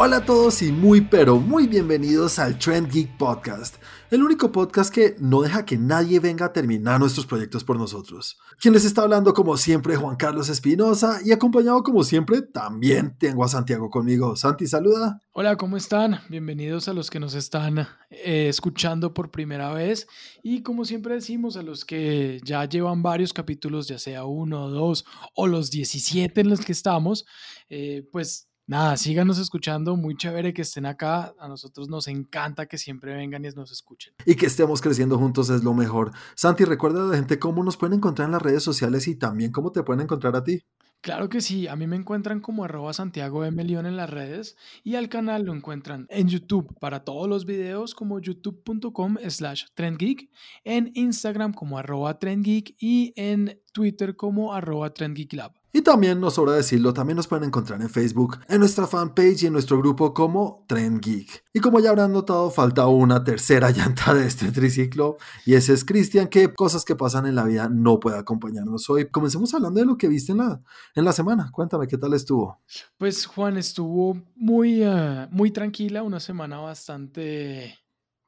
[0.00, 3.82] Hola a todos y muy pero muy bienvenidos al Trend Geek Podcast,
[4.12, 8.38] el único podcast que no deja que nadie venga a terminar nuestros proyectos por nosotros.
[8.60, 13.42] Quien les está hablando como siempre Juan Carlos Espinosa y acompañado como siempre también tengo
[13.42, 14.36] a Santiago conmigo.
[14.36, 15.20] Santi, saluda.
[15.32, 16.20] Hola, ¿cómo están?
[16.28, 20.06] Bienvenidos a los que nos están eh, escuchando por primera vez
[20.44, 25.04] y como siempre decimos a los que ya llevan varios capítulos, ya sea uno, dos
[25.34, 27.26] o los 17 en los que estamos,
[27.68, 32.78] eh, pues nada, síganos escuchando, muy chévere que estén acá, a nosotros nos encanta que
[32.78, 34.14] siempre vengan y nos escuchen.
[34.24, 36.12] Y que estemos creciendo juntos es lo mejor.
[36.36, 39.50] Santi, recuerda a la gente cómo nos pueden encontrar en las redes sociales y también
[39.50, 40.62] cómo te pueden encontrar a ti.
[41.00, 43.62] Claro que sí, a mí me encuentran como arroba Santiago M.
[43.62, 47.94] León en las redes y al canal lo encuentran en YouTube para todos los videos
[47.94, 50.28] como youtube.com slash trendgeek,
[50.64, 55.57] en Instagram como arroba trendgeek y en Twitter como arroba trendgeeklab.
[55.70, 59.46] Y también, nos sobra decirlo, también nos pueden encontrar en Facebook, en nuestra fanpage y
[59.46, 61.44] en nuestro grupo como Trend Geek.
[61.52, 65.84] Y como ya habrán notado, falta una tercera llanta de este triciclo y ese es
[65.84, 69.10] Cristian, que cosas que pasan en la vida no puede acompañarnos hoy.
[69.10, 70.62] Comencemos hablando de lo que viste en la,
[70.94, 71.50] en la semana.
[71.52, 72.60] Cuéntame, ¿qué tal estuvo?
[72.96, 77.78] Pues Juan, estuvo muy, eh, muy tranquila, una semana bastante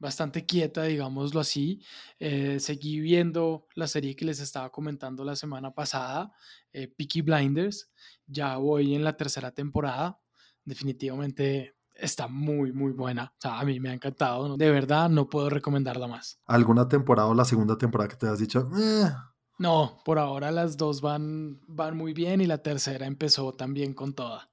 [0.01, 1.81] bastante quieta, digámoslo así.
[2.19, 6.33] Eh, seguí viendo la serie que les estaba comentando la semana pasada,
[6.73, 7.91] eh, Peaky Blinders.
[8.27, 10.19] Ya voy en la tercera temporada.
[10.65, 13.33] Definitivamente está muy, muy buena.
[13.37, 14.56] O sea, a mí me ha encantado.
[14.56, 16.41] De verdad, no puedo recomendarla más.
[16.47, 18.69] ¿Alguna temporada o la segunda temporada que te has dicho?
[18.77, 19.12] Eh"?
[19.59, 24.15] No, por ahora las dos van, van muy bien y la tercera empezó también con
[24.15, 24.51] toda.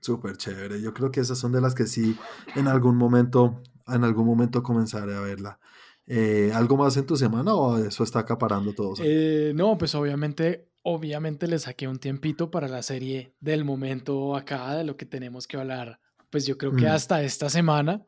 [0.00, 0.80] Súper chévere.
[0.80, 2.16] Yo creo que esas son de las que sí
[2.54, 5.58] en algún momento en algún momento comenzaré a verla.
[6.06, 8.94] Eh, ¿Algo más en tu semana o eso está acaparando todo?
[9.00, 14.74] Eh, no, pues obviamente, obviamente le saqué un tiempito para la serie del momento acá,
[14.74, 16.00] de lo que tenemos que hablar,
[16.30, 16.90] pues yo creo que mm.
[16.90, 18.06] hasta esta semana,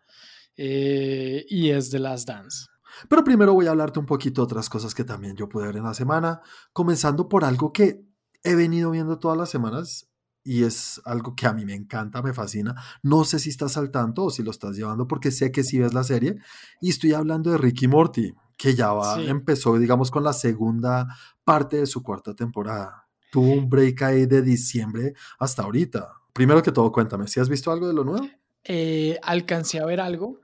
[0.57, 2.67] eh, y es de las Dance.
[3.09, 5.77] Pero primero voy a hablarte un poquito de otras cosas que también yo pude ver
[5.77, 6.41] en la semana,
[6.73, 8.03] comenzando por algo que
[8.43, 10.10] he venido viendo todas las semanas
[10.43, 12.75] y es algo que a mí me encanta, me fascina.
[13.03, 15.79] No sé si estás al tanto o si lo estás llevando porque sé que sí
[15.79, 16.37] ves la serie
[16.81, 21.07] y estoy hablando de Ricky Morty, que ya va, empezó, digamos, con la segunda
[21.45, 23.07] parte de su cuarta temporada.
[23.31, 26.09] Tuvo un break ahí de diciembre hasta ahorita.
[26.33, 28.27] Primero que todo, cuéntame, ¿si has visto algo de lo nuevo?
[28.65, 30.41] Eh, alcancé a ver algo.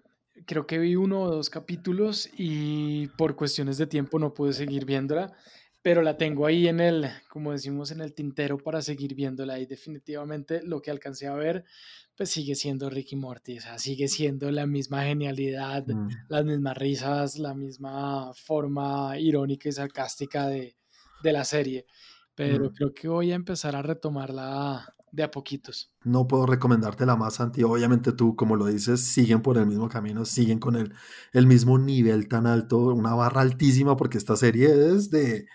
[0.46, 4.84] Creo que vi uno o dos capítulos y por cuestiones de tiempo no pude seguir
[4.84, 5.32] viéndola
[5.86, 9.66] pero la tengo ahí en el, como decimos, en el tintero para seguir viéndola y
[9.66, 11.64] definitivamente lo que alcancé a ver,
[12.16, 16.08] pues sigue siendo Ricky Morty, o sea, sigue siendo la misma genialidad, mm.
[16.28, 20.76] las mismas risas, la misma forma irónica y sarcástica de,
[21.22, 21.86] de la serie,
[22.34, 22.74] pero mm.
[22.74, 25.92] creo que voy a empezar a retomarla de a poquitos.
[26.02, 27.62] No puedo recomendarte la más, Santi.
[27.62, 30.92] Obviamente tú, como lo dices, siguen por el mismo camino, siguen con el,
[31.32, 35.46] el mismo nivel tan alto, una barra altísima, porque esta serie es de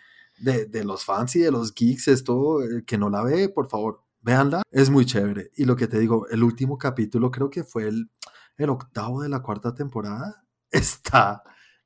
[0.41, 4.03] de, los fans y de los geeks, esto, eh, que no la ve, por favor,
[4.21, 5.51] véanla, es muy chévere.
[5.55, 8.09] Y lo que te digo, el último capítulo creo que fue el,
[8.57, 11.43] el octavo de la cuarta temporada, está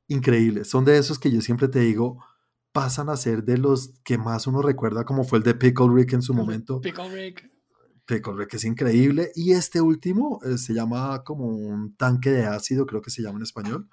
[0.07, 0.65] increíble.
[0.65, 2.23] Son de esos que yo siempre te digo,
[2.71, 6.13] pasan a ser de los que más uno recuerda, como fue el de Pickle Rick
[6.13, 6.81] en su momento.
[6.81, 7.49] Pickle Rick.
[8.05, 9.31] Pickle Rick es increíble.
[9.35, 13.37] Y este último eh, se llama como un tanque de ácido, creo que se llama
[13.37, 13.89] en español.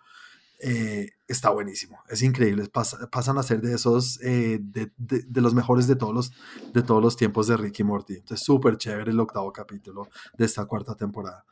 [0.64, 5.96] Eh, está buenísimo, es increíble, pasan a ser de esos, eh, de, los mejores de
[5.96, 6.32] todos los,
[6.72, 8.14] de todos los tiempos de Ricky Morty.
[8.14, 10.08] Entonces, súper chévere el octavo capítulo
[10.38, 11.44] de esta cuarta temporada.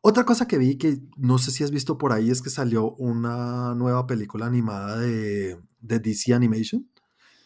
[0.00, 2.90] Otra cosa que vi que no sé si has visto por ahí es que salió
[2.96, 6.88] una nueva película animada de, de DC Animation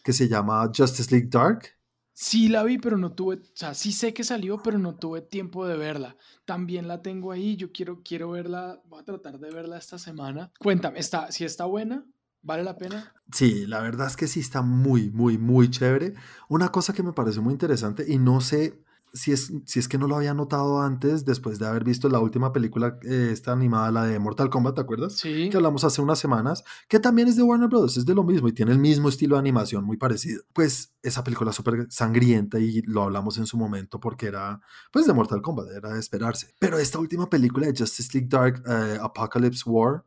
[0.03, 1.77] que se llama Justice League Dark
[2.13, 5.21] Sí la vi, pero no tuve, o sea, sí sé que salió, pero no tuve
[5.21, 6.15] tiempo de verla.
[6.45, 10.51] También la tengo ahí, yo quiero, quiero verla, voy a tratar de verla esta semana.
[10.59, 12.05] Cuéntame, ¿está, si está buena?
[12.43, 13.13] ¿Vale la pena?
[13.31, 16.13] Sí, la verdad es que sí está muy, muy, muy chévere.
[16.49, 18.82] Una cosa que me pareció muy interesante y no sé
[19.13, 22.19] si es, si es que no lo había notado antes, después de haber visto la
[22.19, 25.13] última película, eh, esta animada, la de Mortal Kombat, ¿te acuerdas?
[25.13, 25.49] Sí.
[25.51, 28.47] Que hablamos hace unas semanas, que también es de Warner Bros., es de lo mismo
[28.47, 30.41] y tiene el mismo estilo de animación, muy parecido.
[30.51, 34.59] Pues esa película súper sangrienta y lo hablamos en su momento porque era,
[34.91, 36.55] pues, de Mortal Kombat, era de esperarse.
[36.57, 40.03] Pero esta última película de Justice League Dark, eh, Apocalypse War,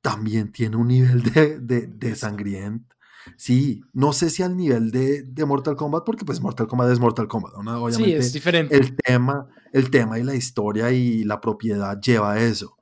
[0.00, 2.97] también tiene un nivel de, de, de sangriento
[3.36, 7.00] Sí, no sé si al nivel de, de, Mortal Kombat, porque pues Mortal Kombat es
[7.00, 7.82] Mortal Kombat, ¿no?
[7.82, 8.76] Obviamente, sí, es diferente.
[8.76, 12.76] El tema, el tema y la historia y la propiedad lleva a eso.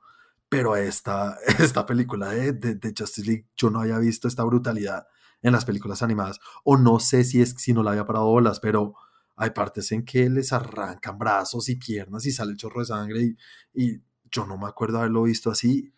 [0.49, 5.07] Pero esta, esta película de, de, Justice League, yo no había visto esta brutalidad
[5.41, 6.39] en las películas animadas.
[6.63, 8.95] O no sé si es si no la había parado bolas, pero
[9.35, 13.21] hay partes en que les arrancan brazos y piernas y sale el chorro de sangre
[13.21, 13.37] y,
[13.73, 14.01] y
[14.31, 15.93] yo no me acuerdo haberlo visto así.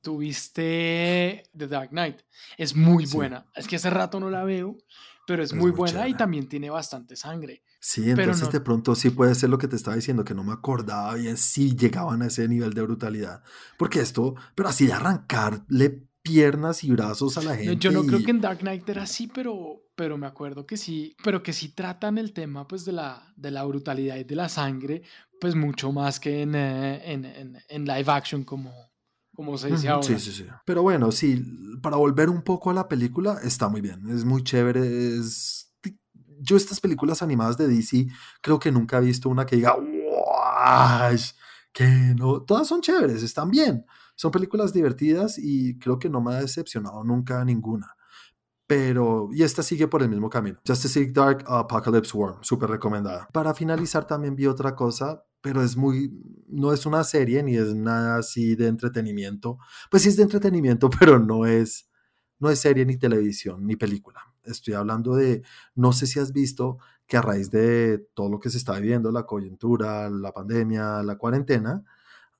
[0.00, 2.20] Tuviste The Dark Knight.
[2.56, 3.46] Es muy buena.
[3.54, 4.76] Es que hace rato no la veo,
[5.26, 7.62] pero es, muy, buena y también tiene bastante sangre.
[7.80, 10.52] Sí, entonces de pronto sí puede ser lo que te estaba diciendo, que no me
[10.52, 13.42] acordaba bien si llegaban a ese nivel de brutalidad.
[13.76, 17.76] Porque esto, pero así de arrancarle piernas y brazos a la gente.
[17.76, 21.16] Yo no creo que en Dark Knight era así, pero, pero me acuerdo que sí,
[21.24, 24.48] pero que sí tratan el tema pues de la, de la brutalidad y de la
[24.48, 25.02] sangre,
[25.40, 28.91] pues mucho más que en, eh, en, en, en live action como,
[29.34, 30.06] como se dice ahora.
[30.06, 30.46] Sí, sí, sí.
[30.64, 31.42] Pero bueno, sí,
[31.82, 35.70] para volver un poco a la película, está muy bien, es muy chévere, es...
[36.44, 38.08] Yo estas películas animadas de DC
[38.40, 41.16] creo que nunca he visto una que diga, ¡Wow!
[41.72, 41.86] Que
[42.16, 43.86] no, todas son chéveres, están bien.
[44.16, 47.96] Son películas divertidas y creo que no me ha decepcionado nunca ninguna.
[48.72, 50.58] Pero, y esta sigue por el mismo camino.
[50.66, 53.28] Justice League Dark Apocalypse War, súper recomendada.
[53.30, 56.10] Para finalizar también vi otra cosa, pero es muy,
[56.48, 59.58] no es una serie ni es nada así de entretenimiento.
[59.90, 61.90] Pues sí es de entretenimiento, pero no es,
[62.38, 64.22] no es serie ni televisión ni película.
[64.42, 65.42] Estoy hablando de,
[65.74, 69.12] no sé si has visto que a raíz de todo lo que se está viviendo,
[69.12, 71.84] la coyuntura, la pandemia, la cuarentena,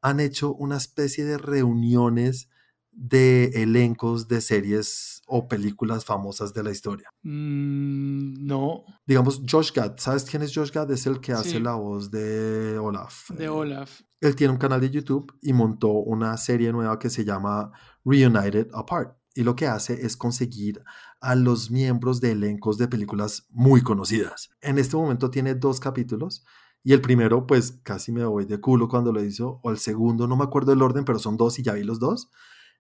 [0.01, 2.49] han hecho una especie de reuniones
[2.91, 7.09] de elencos de series o películas famosas de la historia.
[7.23, 8.85] Mm, no.
[9.07, 9.95] Digamos, Josh Gad.
[9.97, 10.91] ¿Sabes quién es Josh Gad?
[10.91, 13.31] Es el que hace la voz de Olaf.
[13.31, 14.03] De Olaf.
[14.21, 17.73] Él tiene un canal de YouTube y montó una serie nueva que se llama
[18.05, 19.17] Reunited Apart.
[19.35, 20.85] Y lo que hace es conseguir
[21.23, 24.51] a los miembros de elencos de películas muy conocidas.
[24.61, 26.45] En este momento tiene dos capítulos
[26.85, 30.27] y el primero, pues casi me voy de culo cuando lo hizo, o el segundo,
[30.27, 32.31] no me acuerdo el orden, pero son dos y ya vi los dos.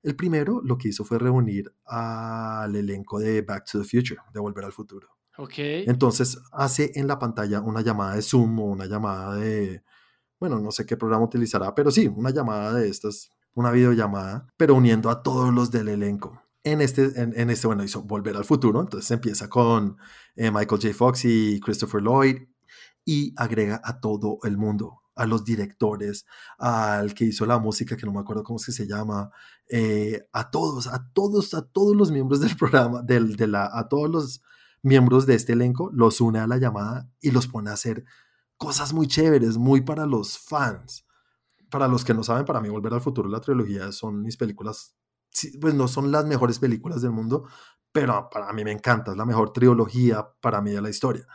[0.02, 4.40] El primero lo que hizo fue reunir al elenco de Back to the Future, de
[4.40, 5.08] Volver al Futuro.
[5.38, 5.54] Ok.
[5.58, 9.82] Entonces hace en la pantalla una llamada de Zoom o una llamada de,
[10.38, 14.74] bueno, no sé qué programa utilizará, pero sí, una llamada de estas, una videollamada, pero
[14.74, 16.42] uniendo a todos los del elenco.
[16.64, 19.96] En este, en, este bueno, hizo Volver al Futuro, entonces empieza con
[20.36, 20.94] eh, Michael J.
[20.94, 22.36] Fox y Christopher Lloyd,
[23.04, 26.26] y agrega a todo el mundo, a los directores,
[26.58, 29.30] al que hizo la música, que no me acuerdo cómo es que se llama,
[29.68, 34.10] eh, a todos, a todos, a todos los miembros del programa, de la, a todos
[34.10, 34.42] los
[34.82, 38.04] miembros de este elenco, los une a la llamada y los pone a hacer
[38.56, 41.06] cosas muy chéveres, muy para los fans.
[41.70, 44.94] Para los que no saben, para mí Volver al Futuro, la trilogía, son mis películas,
[45.60, 47.44] pues no son las mejores películas del mundo,
[47.92, 51.26] pero para mí me encanta, es la mejor trilogía para mí de la historia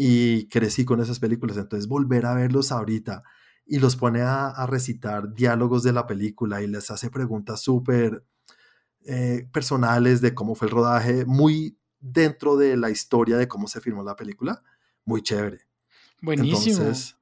[0.00, 1.58] y crecí con esas películas.
[1.58, 3.24] Entonces volver a verlos ahorita
[3.66, 8.24] y los pone a, recitar diálogos de la película y les hace preguntas súper
[9.04, 13.80] eh, personales de cómo fue el rodaje, muy dentro de la historia de cómo se
[13.80, 14.62] filmó la película,
[15.04, 15.66] muy chévere.
[16.22, 16.78] Buenísimo.
[16.78, 17.16] Entonces,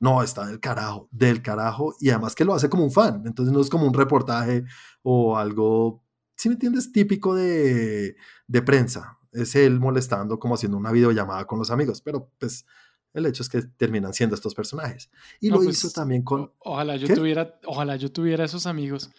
[0.00, 3.52] no, está del carajo, del carajo, y además que lo hace como un fan, entonces
[3.52, 4.64] no es como un reportaje
[5.02, 6.02] o algo,
[6.34, 8.16] si me entiendes, típico de,
[8.48, 12.64] de prensa, es él molestando como haciendo una videollamada con los amigos, pero pues
[13.14, 15.10] el hecho es que terminan siendo estos personajes.
[15.40, 16.50] Y lo hizo pues, también con...
[16.60, 19.10] ojalá yo tuviera, ojalá yo tuviera esos amigos.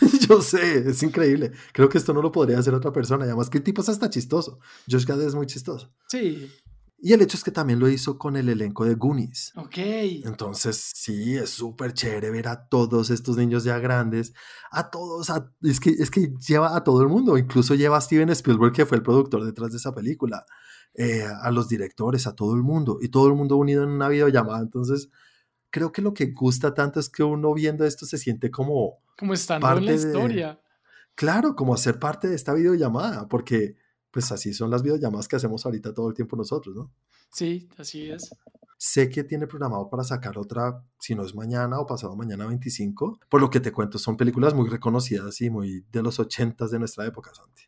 [0.28, 1.52] yo sé, es increíble.
[1.72, 3.24] Creo que esto no lo podría hacer otra persona.
[3.26, 4.60] Y además que el tipo es hasta chistoso.
[4.90, 5.92] Josh Gad es muy chistoso.
[6.08, 6.50] Sí.
[7.00, 9.52] Y el hecho es que también lo hizo con el elenco de Goonies.
[9.54, 9.78] Ok.
[10.24, 14.34] Entonces, sí, es súper chévere ver a todos estos niños ya grandes,
[14.72, 15.30] a todos,
[15.62, 18.84] es, que, es que lleva a todo el mundo, incluso lleva a Steven Spielberg, que
[18.84, 20.44] fue el productor detrás de esa película,
[20.94, 24.08] eh, a los directores, a todo el mundo, y todo el mundo unido en una
[24.08, 24.60] videollamada.
[24.60, 25.08] Entonces,
[25.70, 28.98] creo que lo que gusta tanto es que uno viendo esto se siente como...
[29.16, 30.60] Como estando en la historia.
[31.14, 33.76] claro, como hacer parte de esta videollamada, porque
[34.18, 36.90] pues así son las videollamadas que hacemos ahorita todo el tiempo nosotros, ¿no?
[37.30, 38.34] Sí, así es.
[38.76, 43.20] Sé que tiene programado para sacar otra, si no es mañana o pasado mañana 25.
[43.28, 46.80] Por lo que te cuento, son películas muy reconocidas y muy de los 80 de
[46.80, 47.62] nuestra época, Santi.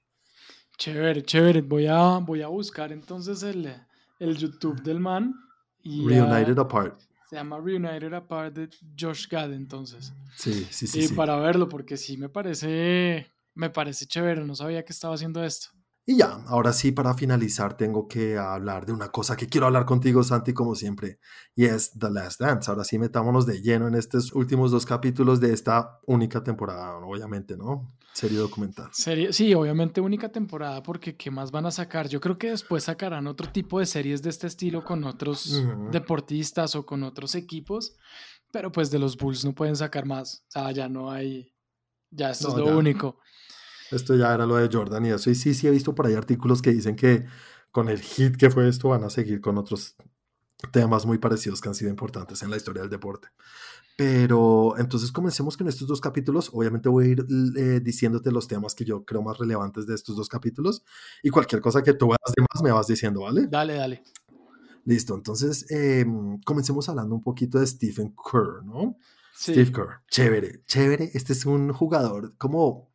[0.77, 1.61] Chévere, chévere.
[1.61, 3.73] Voy a, voy a buscar entonces el,
[4.19, 5.37] el YouTube del man.
[5.85, 7.01] Y, Reunited Apart.
[7.29, 10.13] Se llama Reunited Apart de Josh Gad, entonces.
[10.35, 11.05] Sí, sí, sí.
[11.05, 14.45] Y para verlo, porque sí me parece, me parece chévere.
[14.45, 15.69] No sabía que estaba haciendo esto.
[16.11, 19.85] Y ya, ahora sí, para finalizar, tengo que hablar de una cosa que quiero hablar
[19.85, 21.21] contigo, Santi, como siempre,
[21.55, 22.69] y es The Last Dance.
[22.69, 27.57] Ahora sí, metámonos de lleno en estos últimos dos capítulos de esta única temporada, obviamente,
[27.57, 27.95] ¿no?
[28.13, 28.89] Serie documental.
[28.91, 32.09] Serie, sí, obviamente única temporada, porque ¿qué más van a sacar?
[32.09, 35.63] Yo creo que después sacarán otro tipo de series de este estilo con otros
[35.93, 37.95] deportistas o con otros equipos,
[38.51, 40.43] pero pues de los Bulls no pueden sacar más.
[40.49, 41.55] O sea, ya no hay,
[42.11, 43.21] ya esto es lo único.
[43.91, 45.31] Esto ya era lo de Jordan y eso.
[45.31, 47.27] Y sí, sí he visto por ahí artículos que dicen que
[47.71, 49.97] con el hit que fue esto van a seguir con otros
[50.73, 53.29] temas muy parecidos que han sido importantes en la historia del deporte.
[53.97, 56.51] Pero entonces comencemos con estos dos capítulos.
[56.55, 60.17] Obviamente voy a ir eh, diciéndote los temas que yo creo más relevantes de estos
[60.17, 60.83] dos capítulos
[61.23, 63.47] y cualquier cosa que tú veas de más me vas diciendo, ¿vale?
[63.47, 64.03] Dale, dale.
[64.87, 68.97] Listo, entonces em, comencemos hablando un poquito de Stephen Kerr, ¿no?
[69.37, 71.11] Steve Kerr, chévere, chévere.
[71.15, 72.91] Este es un jugador como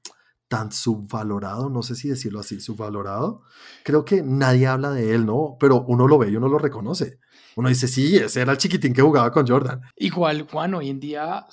[0.47, 3.43] tan subvalorado, no sé si decirlo así, subvalorado.
[3.83, 5.57] Creo que nadie habla de él, ¿no?
[5.59, 7.19] Pero uno lo ve y uno lo reconoce
[7.55, 9.81] uno dice, sí, ese era el chiquitín que jugaba con Jordan.
[9.95, 11.45] Igual, Juan, hoy en día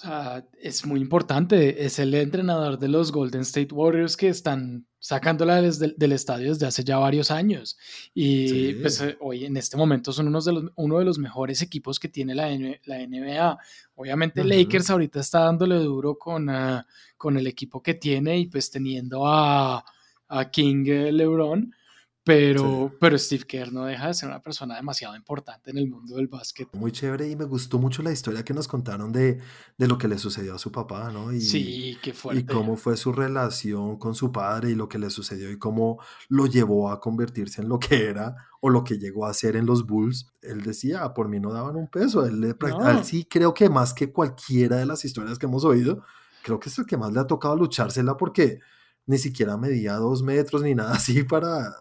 [0.61, 1.85] es muy importante.
[1.85, 6.65] Es el entrenador de los Golden State Warriors que están sacándola desde, del estadio desde
[6.65, 7.77] hace ya varios años.
[8.15, 11.61] Y pues eh, hoy en este momento son unos de los, uno de los mejores
[11.61, 12.49] equipos que tiene la,
[12.85, 13.59] la NBA.
[13.97, 18.71] Obviamente Lakers ahorita está dándole duro con, ah, con el equipo que tiene y pues
[18.71, 19.85] teniendo a,
[20.29, 21.75] a King eh, LeBron
[22.25, 26.17] pero, pero Steve Kerr no deja de ser una persona demasiado importante en el mundo
[26.17, 26.69] del básquet.
[26.73, 29.41] Muy chévere y me gustó mucho la historia que nos contaron de,
[29.77, 31.33] de lo que le sucedió a su papá, ¿no?
[31.33, 32.43] Y, sí, qué fuerte.
[32.43, 36.01] Y cómo fue su relación con su padre y lo que le sucedió y cómo
[36.29, 39.67] lo llevó a convertirse en lo que era o lo que llegó a ser en
[39.67, 40.33] los Bulls.
[40.43, 42.25] Él decía, ah, por mí no daban un peso.
[42.25, 42.55] Él, le,
[43.03, 46.05] sí creo que más que cualquiera de las historias que hemos oído,
[46.45, 48.61] creo que es el que más le ha tocado luchársela porque
[49.07, 51.75] ni siquiera medía dos metros ni nada así para,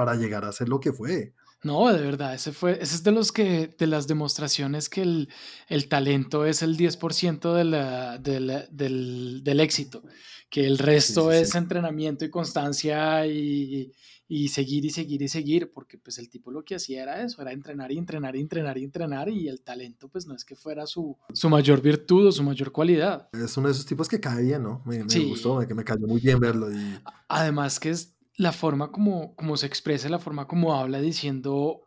[0.00, 1.34] para llegar a ser lo que fue.
[1.62, 5.28] No, de verdad, ese fue, ese es de los que, de las demostraciones que el,
[5.68, 10.02] el talento es el 10% de la, del, del, éxito,
[10.48, 13.92] que el resto es entrenamiento y constancia y,
[14.26, 17.42] y, seguir y seguir y seguir, porque pues el tipo lo que hacía era eso,
[17.42, 20.56] era entrenar y entrenar y entrenar y entrenar y el talento pues no es que
[20.56, 23.28] fuera su, su mayor virtud o su mayor cualidad.
[23.34, 24.82] Es uno de esos tipos que cae bien, ¿no?
[24.86, 26.72] Me, me gustó, me, me cayó muy bien verlo.
[26.72, 26.98] Y...
[27.28, 31.82] Además que es la forma como, como se expresa, la forma como habla, diciendo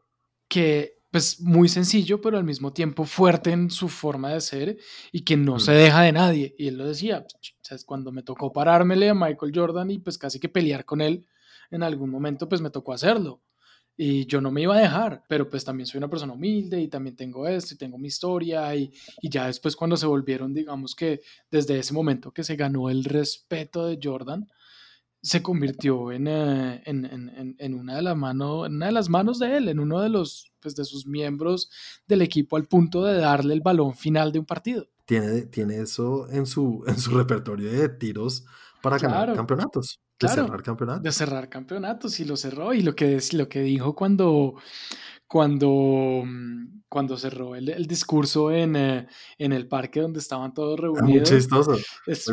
[0.47, 4.77] que, pues, muy sencillo, pero al mismo tiempo fuerte en su forma de ser
[5.11, 6.55] y que no se deja de nadie.
[6.57, 10.39] Y él lo decía, pues, cuando me tocó parármele a Michael Jordan y pues casi
[10.39, 11.27] que pelear con él,
[11.71, 13.41] en algún momento pues me tocó hacerlo.
[13.95, 16.87] Y yo no me iba a dejar, pero pues también soy una persona humilde y
[16.87, 20.95] también tengo esto y tengo mi historia y, y ya después cuando se volvieron, digamos
[20.95, 21.21] que
[21.51, 24.47] desde ese momento que se ganó el respeto de Jordan,
[25.23, 29.09] se convirtió en, eh, en, en, en, una de las manos, en una de las
[29.09, 31.69] manos de él, en uno de los pues, de sus miembros
[32.05, 34.89] del equipo al punto de darle el balón final de un partido.
[35.05, 38.45] Tiene, tiene eso en su, en su repertorio de tiros
[38.81, 40.01] para ganar campeonatos.
[40.19, 41.03] De cerrar campeonatos.
[41.03, 42.73] De cerrar campeonatos y lo cerró.
[42.73, 44.55] Y lo que, lo que dijo cuando,
[45.27, 46.23] cuando,
[46.89, 51.31] cuando cerró el, el discurso en, eh, en, el parque donde estaban todos reunidos.
[51.31, 51.77] Muy chistoso.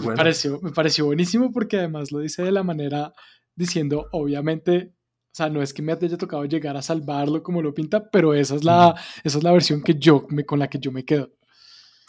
[0.07, 3.13] me, pareció, me pareció buenísimo porque además lo dice de la manera
[3.55, 4.95] diciendo, obviamente,
[5.33, 8.35] o sea, no es que me haya tocado llegar a salvarlo como lo pinta, pero
[8.35, 11.05] esa es la, esa es la versión que yo, me, con la que yo me
[11.05, 11.31] quedo.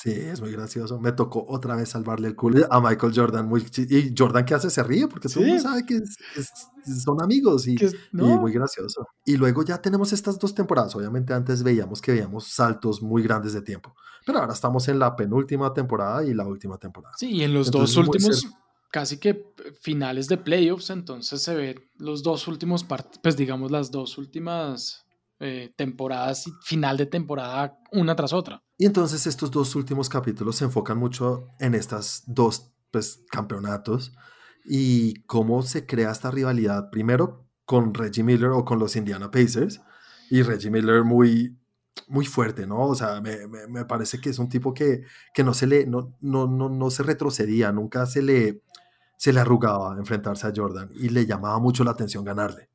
[0.01, 1.00] Sí, es muy gracioso.
[1.00, 3.48] Me tocó otra vez salvarle el culo a Michael Jordan.
[3.48, 4.72] Muy y Jordan, ¿qué hace?
[4.72, 6.01] Se ríe porque todo el mundo sabe que
[7.03, 7.77] son amigos y,
[8.12, 9.05] muy gracioso.
[9.25, 10.96] Y luego ya tenemos estas dos temporadas.
[10.96, 13.93] Obviamente antes veíamos que veíamos saltos muy grandes de tiempo,
[14.25, 17.13] pero ahora estamos en la penúltima temporada y la última temporada.
[17.20, 18.48] Sí, y en los dos últimos,
[18.89, 22.84] casi que finales de playoffs, entonces se ven los dos últimos,
[23.22, 25.05] pues digamos las dos últimas
[25.43, 28.63] eh, temporadas final de temporada una tras otra.
[28.77, 34.13] Y entonces estos dos últimos capítulos se enfocan mucho en estas dos pues, campeonatos
[34.63, 39.81] y cómo se crea esta rivalidad primero con Reggie Miller o con los Indiana Pacers
[40.29, 41.57] y Reggie Miller muy
[42.07, 42.88] muy fuerte, ¿no?
[42.88, 46.15] O sea, me, me, parece que es un tipo que, que no se le, no,
[46.21, 48.62] no, no, no se retrocedía, nunca se le,
[49.17, 52.69] se le arrugaba enfrentarse a Jordan y le llamaba mucho la atención ganarle.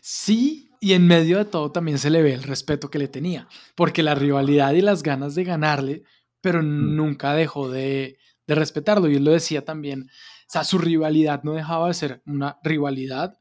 [0.00, 3.46] Sí, y en medio de todo también se le ve el respeto que le tenía,
[3.74, 6.04] porque la rivalidad y las ganas de ganarle,
[6.40, 6.96] pero mm.
[6.96, 9.08] nunca dejó de, de respetarlo.
[9.08, 13.38] Y él lo decía también, o sea, su rivalidad no dejaba de ser una rivalidad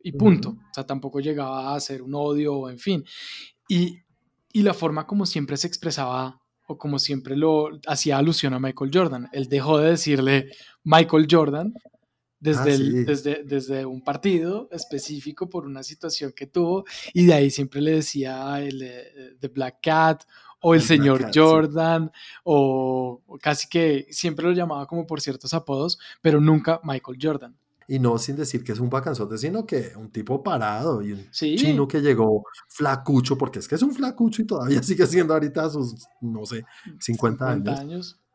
[0.00, 0.50] y punto.
[0.50, 3.04] O sea, tampoco llegaba a ser un odio, en fin.
[3.68, 3.98] Y,
[4.52, 8.90] y la forma como siempre se expresaba o como siempre lo hacía alusión a Michael
[8.94, 9.28] Jordan.
[9.32, 10.50] Él dejó de decirle
[10.84, 11.74] Michael Jordan
[12.38, 17.50] desde, ah, desde, desde un partido específico por una situación que tuvo y de ahí
[17.50, 18.78] siempre le decía el
[19.40, 20.24] The Black Cat
[20.60, 22.10] o el, señor Jordan
[22.44, 27.56] o, casi que siempre lo llamaba como por ciertos apodos, pero nunca Michael Jordan.
[27.88, 31.30] Y no sin decir que es un bacanzote, sino que un tipo parado y un
[31.30, 35.70] chino que llegó flacucho, porque es que es un flacucho y todavía sigue siendo ahorita
[35.70, 36.64] sus, no sé,
[36.98, 38.18] 50, 50 años.
[38.18, 38.25] eh,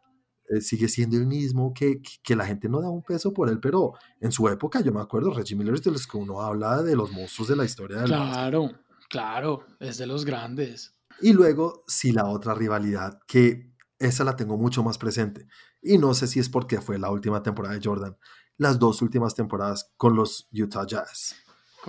[0.60, 3.94] sigue siendo el mismo, que, que, la gente no da un peso por él, pero
[4.20, 6.96] en su época, yo me acuerdo, Reggie Miller es de los que uno habla de
[6.96, 8.72] los monstruos de la historia del Claro,
[9.08, 10.94] claro, es de los grandes.
[11.22, 15.48] Y luego, sí, la otra rivalidad, que esa la tengo mucho más presente.
[15.82, 18.18] Y no sé si es porque fue la última temporada de Jordan,
[18.58, 21.36] las dos últimas temporadas con los Utah Jazz.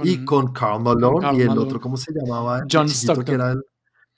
[0.02, 2.64] y con Carl Malone y el otro, ¿cómo se llamaba?
[2.70, 3.24] John Stockton.
[3.24, 3.64] Que era el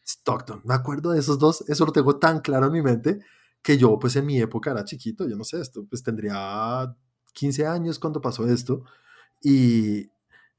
[0.05, 0.61] Stockton.
[0.65, 3.21] Me acuerdo de esos dos, eso lo tengo tan claro en mi mente
[3.65, 6.95] que yo pues en mi época era chiquito, yo no sé, esto pues tendría
[7.33, 8.85] 15 años cuando pasó esto
[9.43, 10.07] y,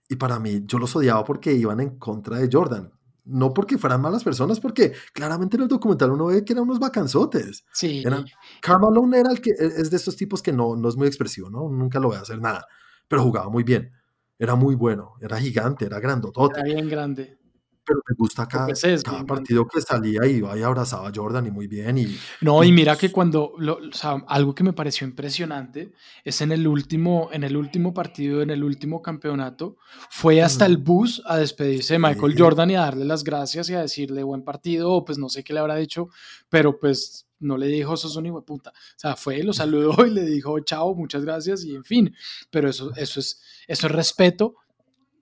[0.09, 2.91] y para mí yo los odiaba porque iban en contra de Jordan.
[3.23, 6.79] No porque fueran malas personas, porque claramente en el documental uno ve que eran unos
[6.79, 7.65] vacanzotes.
[7.73, 8.03] Sí.
[8.05, 8.25] Eran,
[8.67, 11.49] Malone era el que e, es de estos tipos que no, no es muy expresivo,
[11.49, 11.69] ¿no?
[11.69, 12.67] Nunca lo voy a hacer nada,
[13.07, 13.91] pero jugaba muy bien.
[14.37, 16.59] Era muy bueno, era gigante, era grandotote.
[16.59, 17.37] Era bien grande
[17.85, 18.67] pero me gusta cada,
[19.03, 21.97] cada partido que salía y iba y abrazaba a Jordan y muy bien.
[21.97, 26.51] Y, no, y, mira que cuando, o sea, algo que me pareció impresionante es en
[26.51, 29.77] el último, en el último partido, en el último campeonato,
[30.09, 33.75] fue hasta el bus a despedirse de Michael Jordan y a darle las gracias y
[33.75, 36.09] a decirle buen partido, o pues no sé qué le habrá dicho,
[36.49, 38.71] pero pues no le dijo sos un hijo de puta.
[38.71, 42.15] O sea, fue, lo saludó y le dijo chao, muchas gracias y en fin.
[42.49, 44.55] Pero eso, eso, es, eso es respeto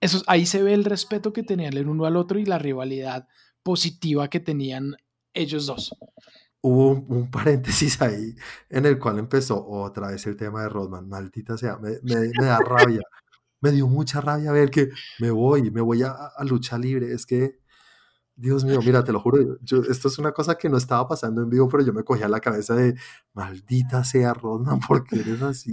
[0.04, 3.26] eso, ahí se ve el respeto que tenían el uno al otro y la rivalidad
[3.62, 4.96] positiva que tenían
[5.32, 5.96] ellos dos.
[6.60, 8.34] Hubo un, paréntesis ahí
[8.68, 11.08] en el cual empezó otra vez el tema de Rodman.
[11.08, 11.92] Maldita sea, me,
[12.38, 13.00] da rabia.
[13.60, 17.12] me dio mucha rabia ver que me voy, me voy a, a lucha libre.
[17.12, 17.60] Es que
[18.36, 21.50] Dios mío, mira, te lo juro, esto es una cosa que no estaba pasando en
[21.50, 22.96] vivo, pero yo me cogía la cabeza de,
[23.32, 25.72] maldita sea Rodman, ¿por qué eres así?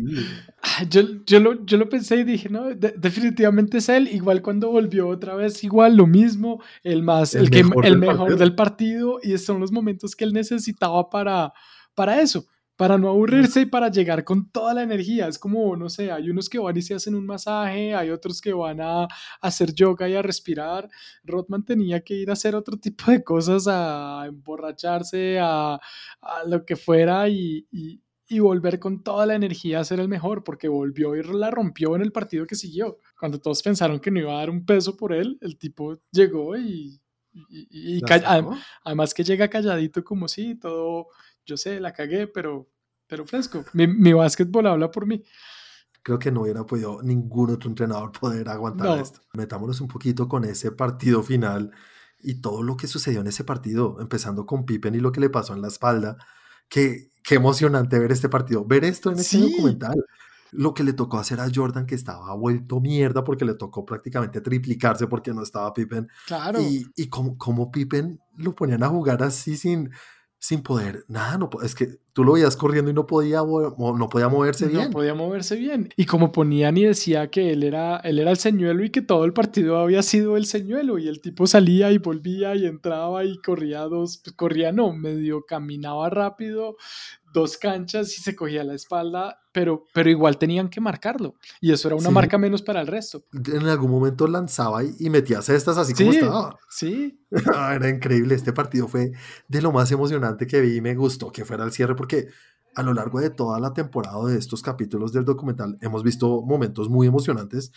[0.62, 4.70] Ah, yo, yo, lo, yo lo pensé y dije, no, definitivamente es él, igual cuando
[4.70, 9.36] volvió otra vez, igual lo mismo, el más, el, que, el mejor del partido, y
[9.40, 11.54] son los momentos que él necesitaba para,
[11.96, 12.46] para eso,
[12.82, 15.28] para no aburrirse y para llegar con toda la energía.
[15.28, 18.42] Es como, no sé, hay unos que van y se hacen un masaje, hay otros
[18.42, 19.08] que van a,
[19.40, 20.90] hacer yoga y a respirar.
[21.24, 25.80] Rodman tenía que ir a hacer otro tipo de cosas, a emborracharse, a,
[26.48, 30.68] lo que fuera y, y, volver con toda la energía a ser el mejor, porque
[30.68, 32.98] volvió y la rompió en el partido que siguió.
[33.20, 36.58] Cuando todos pensaron que no iba a dar un peso por él, el tipo llegó
[36.58, 37.00] y...
[37.50, 38.02] y,
[38.84, 41.10] además que llega calladito como si todo
[41.46, 42.70] yo sé, la cagué, pero,
[43.08, 43.66] pero fresco.
[43.74, 45.24] Mi, mi básquetbol habla por mí.
[46.04, 49.22] Creo que no hubiera podido ningún otro entrenador poder aguantar esto.
[49.34, 51.72] Metámonos un poquito con ese partido final
[52.20, 55.30] y todo lo que sucedió en ese partido, empezando con Pippen y lo que le
[55.30, 56.18] pasó en la espalda.
[56.70, 60.04] Qué, qué emocionante ver este partido, ver esto en este documental.
[60.52, 64.42] Lo que le tocó hacer a Jordan, que estaba vuelto mierda porque le tocó prácticamente
[64.42, 66.10] triplicarse porque no estaba Pippen.
[66.28, 66.60] Claro.
[66.62, 69.92] Y, y como, como Pippen lo ponían a jugar así sin
[70.42, 74.28] sin poder, nada, no, es que tú lo veías corriendo y no podía, no podía
[74.28, 74.86] moverse bien.
[74.86, 75.90] No podía moverse bien.
[75.96, 79.26] Y como ponían y decía que él era, él era el señuelo y que todo
[79.26, 83.38] el partido había sido el señuelo y el tipo salía y volvía y entraba y
[83.38, 86.76] corría dos, pues, corría no, medio caminaba rápido,
[87.34, 91.36] dos canchas y se cogía la espalda, pero, pero igual tenían que marcarlo.
[91.60, 93.26] Y eso era una marca menos para el resto.
[93.34, 96.60] En algún momento lanzaba y, metía cestas así como estaba.
[96.70, 97.18] Sí.
[97.56, 98.36] Ah, era increíble.
[98.36, 99.14] Este partido fue
[99.48, 102.30] de lo más emocionante que vi y me gustó que fuera el cierre porque
[102.74, 106.90] a lo largo de toda la temporada de estos capítulos del documental hemos visto momentos
[106.90, 107.72] muy emocionantes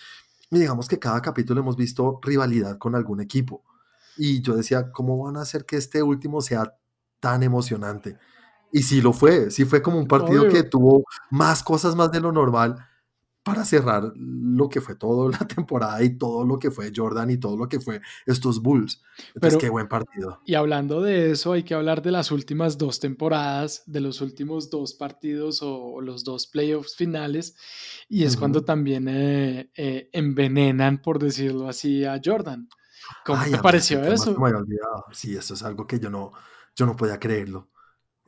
[0.51, 3.63] y digamos que cada capítulo hemos visto rivalidad con algún equipo.
[4.17, 6.75] Y yo decía, ¿cómo van a hacer que este último sea
[7.21, 8.17] tan emocionante?
[8.73, 12.21] Y sí lo fue, sí fue como un partido que tuvo más cosas más de
[12.21, 12.77] lo normal
[13.45, 17.37] para cerrar lo que fue toda la temporada y todo lo que fue Jordan y
[17.37, 19.03] todo lo que fue estos Bulls.
[19.35, 20.41] Entonces, qué buen partido.
[20.47, 24.71] Y hablando de eso, hay que hablar de las últimas dos temporadas, de los últimos
[24.71, 27.55] dos partidos o, los dos playoffs finales.
[28.09, 32.69] Y es cuando también eh, eh, envenenan, por decirlo así, a Jordan.
[33.27, 34.35] ¿Cómo te pareció eso?
[35.13, 36.33] Sí, eso es algo que yo no,
[36.75, 37.69] yo no podía creerlo.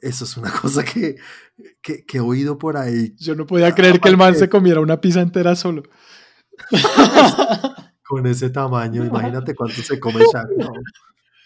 [0.00, 1.16] Eso es una cosa que,
[1.82, 3.14] que, he oído por ahí.
[3.18, 5.82] Yo no podía creer que el man se comiera una pizza entera solo.
[8.02, 10.48] Con ese tamaño, imagínate cuánto se come Shaq.
[10.56, 10.72] No.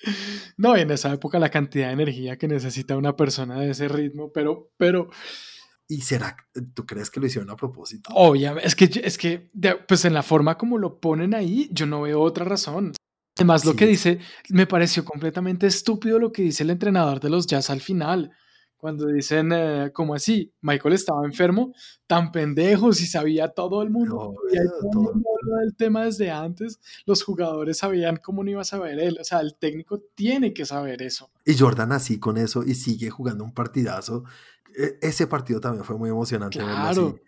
[0.56, 3.88] no, y en esa época la cantidad de energía que necesita una persona de ese
[3.88, 5.10] ritmo, pero, pero.
[5.88, 6.36] ¿Y será,
[6.74, 8.10] tú crees que lo hicieron a propósito?
[8.14, 9.50] Obviamente, es que, es que,
[9.88, 12.92] pues en la forma como lo ponen ahí, yo no veo otra razón.
[13.36, 14.18] Además, lo que dice,
[14.50, 18.30] me pareció completamente estúpido lo que dice el entrenador de los Jazz al final
[18.80, 21.74] cuando dicen, eh, como así, Michael estaba enfermo,
[22.06, 24.56] tan pendejo, si sabía todo el mundo, y
[24.90, 25.12] todo,
[25.62, 29.40] el tema desde antes, los jugadores sabían cómo no iba a saber él, o sea,
[29.40, 31.30] el técnico tiene que saber eso.
[31.44, 34.24] Y Jordan así con eso y sigue jugando un partidazo.
[34.74, 36.58] E, ese partido también fue muy emocionante.
[36.58, 37.20] Claro.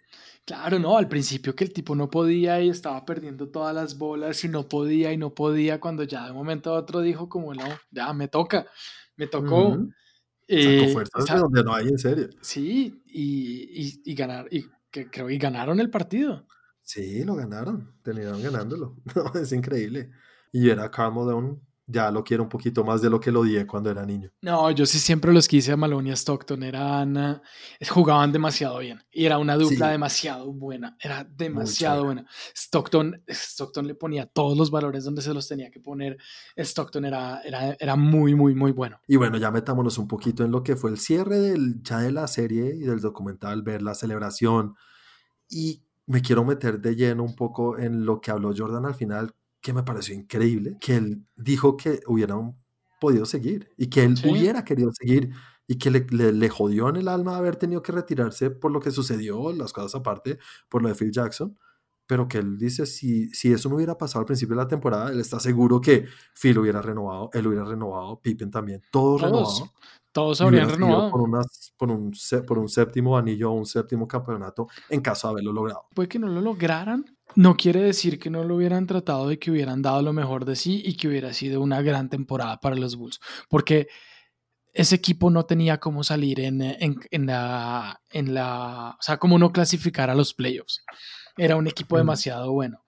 [0.44, 4.42] Claro, no, al principio que el tipo no podía y estaba perdiendo todas las bolas
[4.44, 7.55] y no podía y no podía, cuando ya de un momento a otro dijo como,
[7.55, 8.66] no, ya me toca,
[9.16, 9.87] me tocó.
[10.59, 12.31] Sacó Eh, fuerzas de donde no hay, en serio.
[12.40, 16.46] sí, y, y, y ganar, y que creo y ganaron el partido.
[16.83, 18.96] Sí, lo ganaron, terminaron ganándolo.
[19.14, 20.11] No, es increíble.
[20.52, 23.66] Y era Karl Malone, ya lo quiero un poquito más de lo que lo odié
[23.66, 24.30] cuando era niño.
[24.40, 27.42] No, yo sí siempre los quise a Malone y a Stockton, eran, ah,
[27.90, 29.92] jugaban demasiado bien y era una dupla Sí.
[29.92, 32.24] demasiado buena, era demasiado buena.
[32.54, 36.16] Stockton, Stockton le ponía todos los valores donde se los tenía que poner.
[36.56, 39.00] Stockton era, era, era muy, muy, muy bueno.
[39.06, 42.12] Y bueno, ya metámonos un poquito en lo que fue el cierre del, ya de
[42.12, 44.76] la serie y del documental, ver la celebración.
[45.48, 49.34] Y me quiero meter de lleno un poco en lo que habló Jordan al final,
[49.62, 52.57] que me pareció increíble, que él dijo que hubieran
[53.01, 54.29] podido seguir y que él Sí.
[54.31, 55.31] hubiera querido seguir
[55.66, 58.81] y que le, le- le jodió en el alma haber tenido que retirarse por lo
[58.81, 61.57] que sucedió, las cosas aparte, por lo de Phil Jackson.
[62.05, 65.11] Pero que él dice, si, si eso no hubiera pasado al principio de la temporada,
[65.12, 69.70] él está seguro que Phil hubiera renovado, él hubiera renovado, Pippen también, todos Todos, renovados
[70.11, 71.11] todos habrían renovado.
[71.11, 72.12] por, unas- por, un,
[72.46, 75.85] por un séptimo anillo o un séptimo campeonato en caso de haberlo logrado.
[75.94, 79.50] Puede que no lo lograran, no quiere decir que no lo hubieran tratado y que
[79.50, 82.96] hubieran dado lo mejor de sí y que hubiera sido una gran temporada para los
[82.96, 83.88] Bulls, porque
[84.72, 89.38] ese equipo no tenía cómo salir en, en, en la, en la, o sea, cómo
[89.38, 90.82] no clasificar a los playoffs.
[91.36, 92.84] Era un equipo demasiado bueno.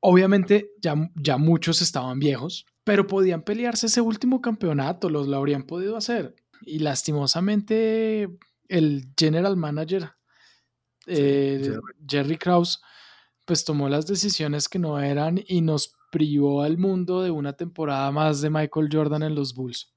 [0.00, 5.64] Obviamente ya, ya muchos estaban viejos, pero podían pelearse ese último campeonato, los lo habrían
[5.64, 6.36] podido hacer.
[6.62, 8.28] Y lastimosamente
[8.68, 10.12] el general manager
[11.06, 11.80] eh, Jerry.
[12.06, 12.80] Jerry Krause
[13.48, 18.12] pues tomó las decisiones que no eran y nos privó al mundo de una temporada
[18.12, 19.92] más de Michael Jordan en los Bulls.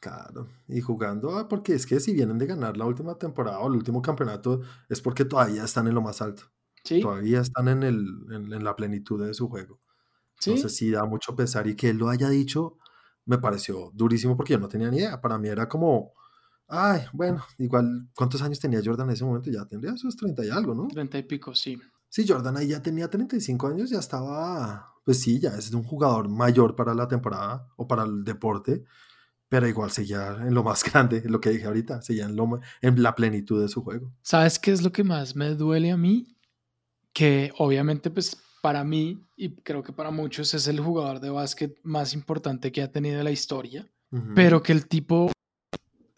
[0.00, 3.66] Claro, y jugando, ah, porque es que si vienen de ganar la última temporada o
[3.66, 6.44] el último campeonato, es porque todavía están en lo más alto,
[6.84, 9.80] Sí, todavía están en, el, en, en la plenitud de su juego.
[10.40, 12.78] sí, Entonces sí da mucho pesar y que él lo haya dicho
[13.26, 15.20] me pareció durísimo porque yo no tenía ni idea.
[15.20, 16.14] Para mí era como,
[16.68, 19.50] ay, bueno, igual, ¿cuántos años tenía Jordan en ese momento?
[19.50, 20.88] Ya tendría sus 30 y algo, ¿no?
[20.88, 21.78] treinta y pico, sí.
[22.08, 26.28] Sí, Jordan ahí ya tenía 35 años, ya estaba, pues sí, ya es un jugador
[26.28, 28.84] mayor para la temporada o para el deporte,
[29.48, 33.02] pero igual seguía en lo más grande, lo que dije ahorita, seguía en, lo, en
[33.02, 34.12] la plenitud de su juego.
[34.22, 36.36] ¿Sabes qué es lo que más me duele a mí?
[37.12, 41.78] Que obviamente pues para mí y creo que para muchos es el jugador de básquet
[41.82, 43.88] más importante que ha tenido la historia,
[44.34, 45.30] pero que el tipo,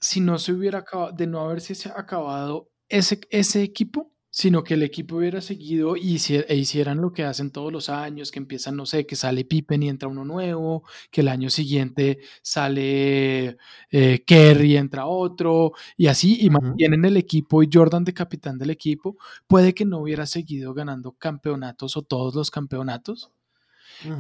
[0.01, 4.83] si no se hubiera acabado, de no haberse acabado ese, ese equipo, sino que el
[4.83, 6.17] equipo hubiera seguido y
[6.49, 9.83] e hicieran lo que hacen todos los años, que empiezan, no sé, que sale Pippen
[9.83, 13.57] y entra uno nuevo, que el año siguiente sale
[13.91, 18.71] eh, Kerry, entra otro, y así, y mantienen el equipo y Jordan de capitán del
[18.71, 19.17] equipo,
[19.47, 23.31] puede que no hubiera seguido ganando campeonatos o todos los campeonatos,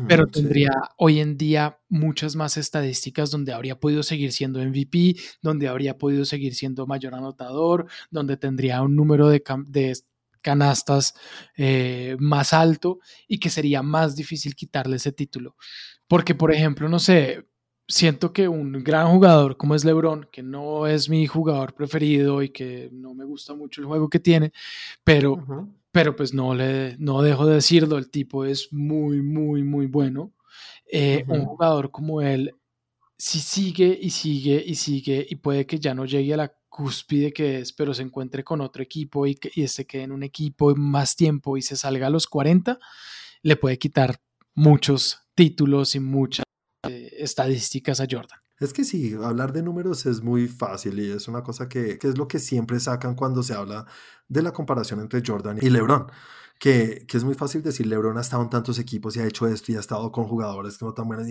[0.08, 0.32] Pero sí.
[0.32, 5.98] tendría hoy en día muchas más estadísticas donde habría podido seguir siendo MVP, donde habría
[5.98, 9.42] podido seguir siendo mayor anotador, donde tendría un número de,
[10.42, 11.14] canastas
[11.56, 15.56] eh, más alto y que sería más difícil quitarle ese título.
[16.08, 17.46] Porque, por ejemplo, no sé,
[17.90, 22.50] siento que un gran jugador como es LeBron, que no es mi jugador preferido y
[22.50, 24.52] que no me gusta mucho el juego que tiene,
[25.04, 25.44] pero.
[25.92, 30.32] Pero pues no le no dejo de decirlo, el tipo es muy, muy, muy bueno.
[30.90, 32.54] Eh, Un jugador como él,
[33.16, 37.32] si sigue y sigue y sigue y puede que ya no llegue a la cúspide
[37.32, 40.22] que es, pero se encuentre con otro equipo y, que, y se quede en un
[40.22, 42.78] equipo más tiempo y se salga a los 40,
[43.42, 44.20] le puede quitar
[44.54, 46.44] muchos títulos y muchas
[47.20, 48.38] estadísticas a Jordan.
[48.58, 52.08] Es que sí, hablar de números es muy fácil y es una cosa que, que
[52.08, 53.86] es lo que siempre sacan cuando se habla
[54.28, 56.06] de la comparación entre Jordan y LeBron.
[56.58, 59.46] Que, que es muy fácil decir, LeBron ha estado en tantos equipos y ha hecho
[59.46, 61.26] esto y ha estado con jugadores que no tan buenos.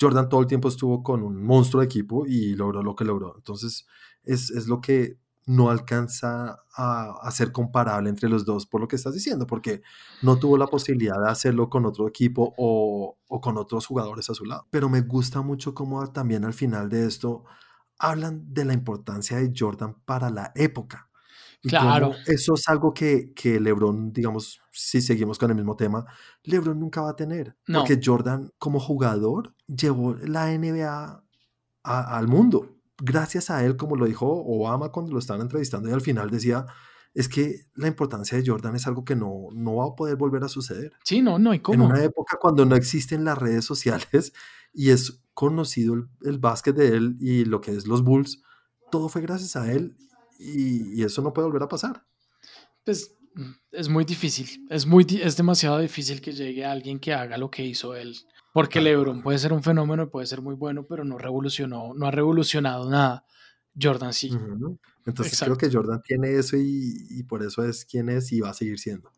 [0.00, 3.34] Jordan todo el tiempo estuvo con un monstruo de equipo y logró lo que logró.
[3.36, 3.84] Entonces,
[4.22, 8.88] es, es lo que no alcanza a, a, ser comparable entre los dos por lo
[8.88, 9.82] que estás diciendo, porque
[10.22, 14.34] no tuvo la posibilidad de hacerlo con otro equipo o, o con otros jugadores a
[14.34, 14.66] su lado.
[14.70, 17.44] Pero me gusta mucho cómo también al final de esto
[17.98, 21.10] hablan de la importancia de Jordan para la época.
[21.62, 22.12] Y claro.
[22.26, 26.04] Eso es algo que, que, LeBron, digamos, si seguimos con el mismo tema,
[26.42, 27.56] LeBron nunca va a tener.
[27.66, 27.80] No.
[27.80, 31.22] Porque Jordan, como jugador, llevó la NBA
[31.84, 32.73] a, al mundo.
[32.98, 36.66] Gracias a él, como lo dijo Obama cuando lo estaban entrevistando, y al final decía,
[37.14, 40.44] es que la importancia de Jordan es algo que no, no va a poder volver
[40.44, 40.92] a suceder.
[41.04, 41.84] Sí, no, no hay cómo.
[41.84, 44.32] En una época cuando no existen las redes sociales
[44.72, 48.42] y es conocido el, el básquet de él y lo que es los Bulls,
[48.90, 49.96] todo fue gracias a él
[50.38, 52.04] y, y, eso no puede volver a pasar.
[52.84, 53.16] Pues
[53.72, 54.66] es muy difícil.
[54.70, 58.16] Es, muy, es demasiado difícil que llegue alguien que haga lo que hizo él.
[58.54, 62.12] Porque LeBron puede ser un fenómeno, puede ser muy bueno, pero no revolucionó, no ha
[62.12, 63.26] revolucionado nada.
[63.80, 64.30] Jordan sí.
[65.04, 68.54] Entonces creo que Jordan tiene eso y, por eso es quien es y va a
[68.54, 69.10] seguir siendo.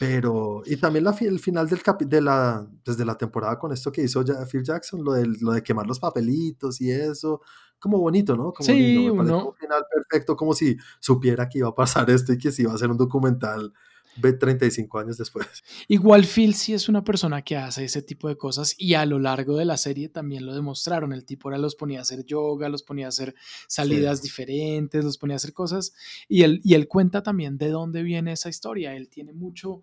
[0.00, 4.02] Pero, y también la, el final del de la, desde la temporada con esto que
[4.02, 7.42] hizo Phil Jackson, lo de, lo de quemar los papelitos y eso,
[7.78, 8.52] como bonito, ¿no?
[8.52, 12.50] Como sí, un final perfecto, como si supiera que iba a pasar esto y que
[12.50, 13.72] si iba a ser un documental
[14.16, 15.46] ve 35 años después.
[15.88, 19.18] Igual Phil sí es una persona que hace ese tipo de cosas y a lo
[19.18, 21.12] largo de la serie también lo demostraron.
[21.12, 23.34] El tipo ahora los ponía a hacer yoga, los ponía a hacer
[23.68, 25.94] salidas diferentes, los ponía a hacer cosas
[26.28, 28.94] y él, y él cuenta también de dónde viene esa historia.
[28.94, 29.82] Él tiene mucho,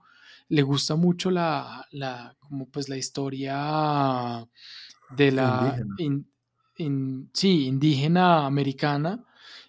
[0.50, 4.48] le gusta mucho la, la como pues la historia
[5.16, 5.86] de la,
[7.34, 9.24] sí, indígena americana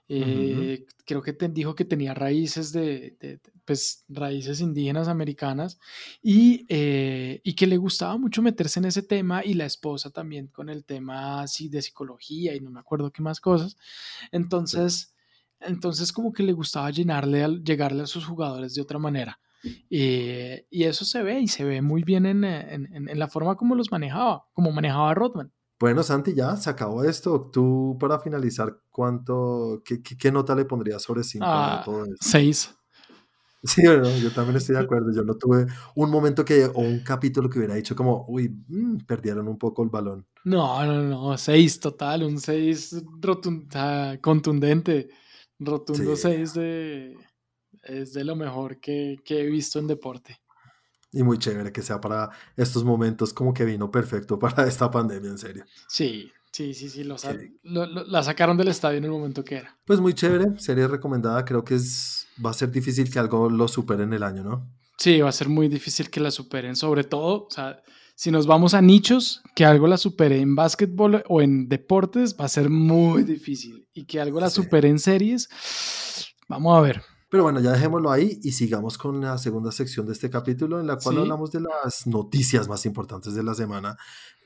[0.08, 3.16] eh, creo que te dijo que tenía raíces de,
[3.64, 5.78] pues, raíces indígenas americanas
[6.22, 10.48] y, eh, y, que le gustaba mucho meterse en ese tema y la esposa también
[10.48, 13.76] con el tema así de psicología y no me acuerdo qué más cosas.
[14.32, 15.14] Entonces,
[15.60, 19.38] entonces como que le gustaba llenarle, llegarle a sus jugadores de otra manera.
[19.90, 23.56] Eh, y eso se ve y se ve muy bien en, en, en, la forma
[23.56, 25.52] como los manejaba, como manejaba Rodman.
[25.80, 27.50] Bueno, Santi, ya se acabó esto.
[27.52, 32.16] Tú, para finalizar, ¿cuánto, qué, qué, nota le pondrías sobre 5 ah, todo esto?
[32.20, 32.74] Seis.
[33.64, 35.10] Sí, bueno, yo también estoy de acuerdo.
[35.12, 38.98] Yo no tuve un momento que, o un capítulo que hubiera dicho como, uy, mm,
[39.06, 40.26] perdieron un poco el balón.
[40.44, 42.94] No, no, no, seis total, un seis
[44.20, 45.08] contundente,
[45.58, 47.16] rotundo seis de,
[47.82, 50.38] es de lo mejor que, que he visto en deporte.
[51.12, 55.30] Y muy chévere que sea para estos momentos como que vino perfecto para esta pandemia,
[55.30, 55.64] en serio.
[55.88, 57.16] Sí, sí, sí, sí, lo,
[57.86, 59.78] la sacaron del estadio en el momento que era.
[59.86, 63.68] Pues muy chévere, serie recomendada, creo que es, va a ser difícil que algo lo
[63.68, 64.70] supere en el año, ¿no?
[64.96, 67.82] Sí, va a ser muy difícil que la superen, sobre todo, o sea,
[68.16, 72.44] si nos vamos a nichos, que algo la supere en básquetbol o en deportes va
[72.44, 73.88] a ser muy difícil.
[73.92, 75.48] Y que algo la supere en series,
[76.48, 77.02] vamos a ver.
[77.28, 80.86] Pero bueno, ya dejémoslo ahí y sigamos con la segunda sección de este capítulo en
[80.86, 83.96] la cual hablamos de las noticias más importantes de la semana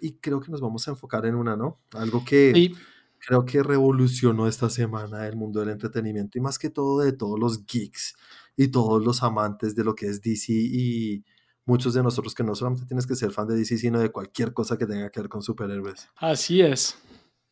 [0.01, 1.83] y creo que nos vamos a enfocar en una, ¿no?
[1.93, 2.73] Algo que
[3.19, 7.39] creo que revolucionó esta semana el mundo del entretenimiento y más que todo de todos
[7.39, 8.17] los geeks
[8.57, 11.25] y todos los amantes de lo que es DC y
[11.65, 14.53] muchos de nosotros que no solamente tienes que ser fan de DC, sino de cualquier
[14.55, 16.09] cosa que tenga que ver con superhéroes.
[16.17, 16.97] Así es.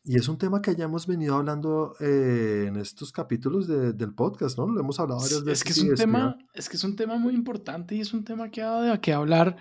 [0.03, 4.57] Y es un tema que ya hemos venido hablando eh, en estos capítulos del podcast,
[4.57, 4.65] ¿no?
[4.65, 5.59] Lo hemos hablado varias veces.
[5.59, 8.23] Es que es, un tema, es que es un tema muy importante y es un
[8.23, 9.57] tema que ha dado que hablar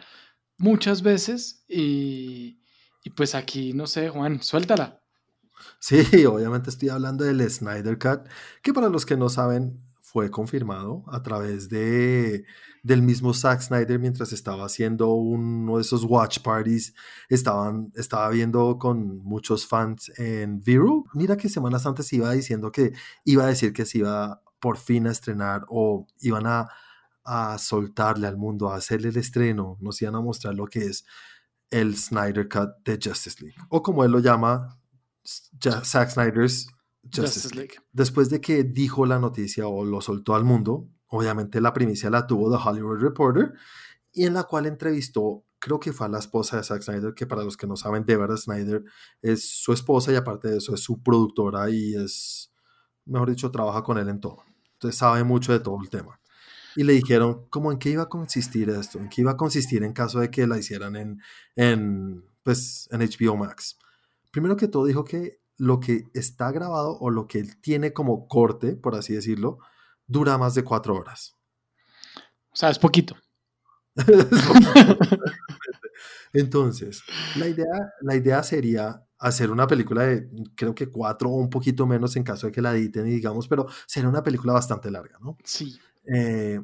[0.57, 1.64] muchas veces.
[1.69, 2.61] Y,
[3.03, 5.03] y pues aquí, no sé, Juan, suéltala.
[5.79, 8.29] Sí, obviamente estoy hablando del Snyder Cut,
[8.62, 9.83] que para los que no saben,
[10.16, 12.47] fue confirmado a través de,
[12.83, 16.95] del mismo Zack Snyder mientras estaba haciendo uno de esos watch parties,
[17.29, 21.05] estaban, estaba viendo con muchos fans en Viru.
[21.12, 22.92] Mira que semanas antes iba diciendo que
[23.25, 26.69] iba a decir que se iba por fin a estrenar o iban a,
[27.25, 31.05] a soltarle al mundo, a hacerle el estreno, nos iban a mostrar lo que es
[31.69, 34.79] el Snyder Cut de Justice League, o como él lo llama,
[35.27, 36.69] Zack Snyder's
[37.15, 37.75] Justice, League.
[37.93, 42.27] Después de que dijo la noticia o lo soltó al mundo, obviamente la primicia la
[42.27, 43.53] tuvo The Hollywood Reporter,
[44.12, 47.27] y en la cual entrevistó, creo que fue a la esposa de Zack Snyder, que
[47.27, 48.85] para los que no saben, Deborah Snyder
[49.21, 52.53] es su esposa y aparte de eso es su productora y es,
[53.05, 54.45] mejor dicho, trabaja con él en todo.
[54.73, 56.21] Entonces sabe mucho de todo el tema.
[56.77, 58.99] Y le dijeron, ¿cómo en qué iba a consistir esto?
[58.99, 61.23] ¿En qué iba a consistir en caso de que la hicieran en,
[61.55, 63.79] en, pues, en HBO Max?
[64.37, 68.29] Primero que todo dijo que lo que está grabado o lo que él tiene como
[68.29, 69.61] corte, por así decirlo,
[70.07, 71.35] dura más de cuatro horas.
[72.51, 73.16] O sea, es poquito.
[76.35, 77.03] Entonces,
[77.37, 81.87] la idea, la idea sería hacer una película de, creo que cuatro o un poquito
[81.87, 85.16] menos en caso de que la editen, y digamos, pero sería una película bastante larga,
[85.22, 85.38] ¿no?
[85.44, 85.81] Sí.
[86.14, 86.61] Eh,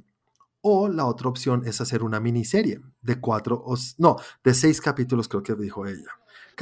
[0.61, 5.26] o la otra opción es hacer una miniserie de cuatro, o, no, de seis capítulos,
[5.26, 6.11] creo que dijo ella.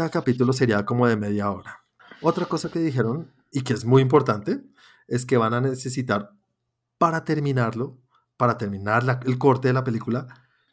[0.00, 1.84] Cada capítulo sería como de media hora.
[2.22, 4.64] Otra cosa que dijeron, y que es muy importante,
[5.06, 6.30] es que van a necesitar
[6.96, 7.98] para terminarlo,
[8.38, 10.26] para terminar el corte de la película,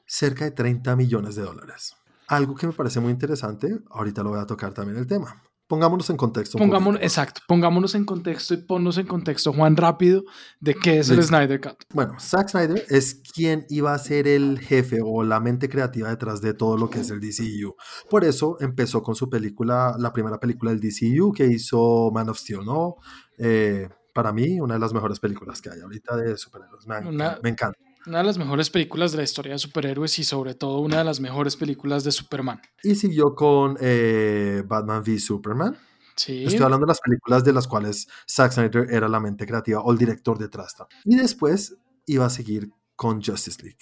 [0.05, 1.97] cerca de 30 millones de dólares.
[2.29, 5.43] Algo que me parece muy interesante, ahorita lo voy a tocar también el tema.
[5.67, 6.57] Pongámonos en contexto.
[6.57, 10.23] Pongámonos, exacto, pongámonos en contexto y ponnos en contexto, Juan, rápido,
[10.61, 11.83] de qué es el Snyder Cut.
[11.93, 16.39] Bueno, Zack Snyder es quien iba a ser el jefe o la mente creativa detrás
[16.39, 17.75] de todo lo que es el DCU.
[18.09, 22.37] Por eso empezó con su película, la primera película del DCU que hizo Man of
[22.37, 22.95] Steel, ¿no?
[23.37, 26.87] Eh, para mí, una de las mejores películas que hay ahorita de superhéroes.
[26.87, 27.01] Me,
[27.43, 27.86] me encanta.
[28.07, 31.03] Una de las mejores películas de la historia de superhéroes y sobre todo una de
[31.03, 32.61] las mejores películas de Superman.
[32.81, 35.77] Y siguió con eh, Batman v Superman.
[36.15, 36.45] Sí.
[36.45, 39.91] Estoy hablando de las películas de las cuales Zack Snyder era la mente creativa o
[39.91, 40.73] el director detrás.
[41.03, 43.77] Y después iba a seguir con Justice League.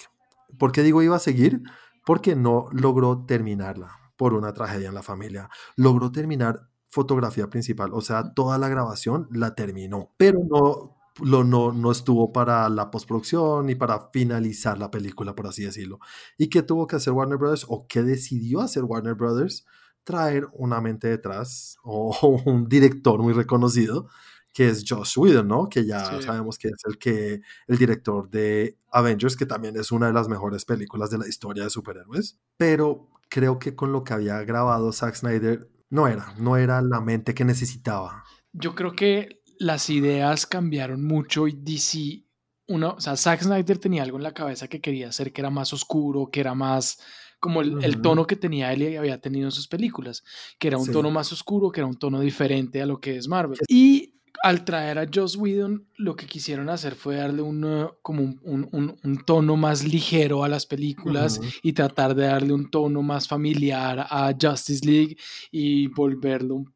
[0.58, 1.62] ¿Por qué digo iba a seguir?
[2.04, 5.48] Porque no logró terminarla por una tragedia en la familia.
[5.76, 11.72] Logró terminar fotografía principal, o sea, toda la grabación la terminó, pero no lo, no,
[11.72, 16.00] no estuvo para la postproducción ni para finalizar la película, por así decirlo.
[16.36, 19.66] ¿Y qué tuvo que hacer Warner Brothers o qué decidió hacer Warner Brothers?
[20.04, 24.08] Traer una mente detrás o un director muy reconocido
[24.56, 25.68] que es Josh Whedon, ¿no?
[25.68, 30.06] Que ya sabemos que es el que el director de Avengers, que también es una
[30.06, 32.38] de las mejores películas de la historia de superhéroes.
[32.56, 37.02] Pero creo que con lo que había grabado Zack Snyder no era, no era la
[37.02, 38.24] mente que necesitaba.
[38.54, 42.24] Yo creo que las ideas cambiaron mucho y DC,
[42.68, 45.50] uno, o sea, Zack Snyder tenía algo en la cabeza que quería hacer que era
[45.50, 46.98] más oscuro, que era más
[47.38, 50.24] como el, tono que tenía él y había tenido en sus películas,
[50.58, 53.28] que era un tono más oscuro, que era un tono diferente a lo que es
[53.28, 53.58] Marvel.
[53.68, 58.22] Y al traer a Joss Whedon, lo que quisieron hacer fue darle un, uh, como
[58.42, 64.06] un, tono más ligero a las películas y tratar de darle un tono más familiar
[64.08, 65.16] a Justice League
[65.50, 66.64] y volverlo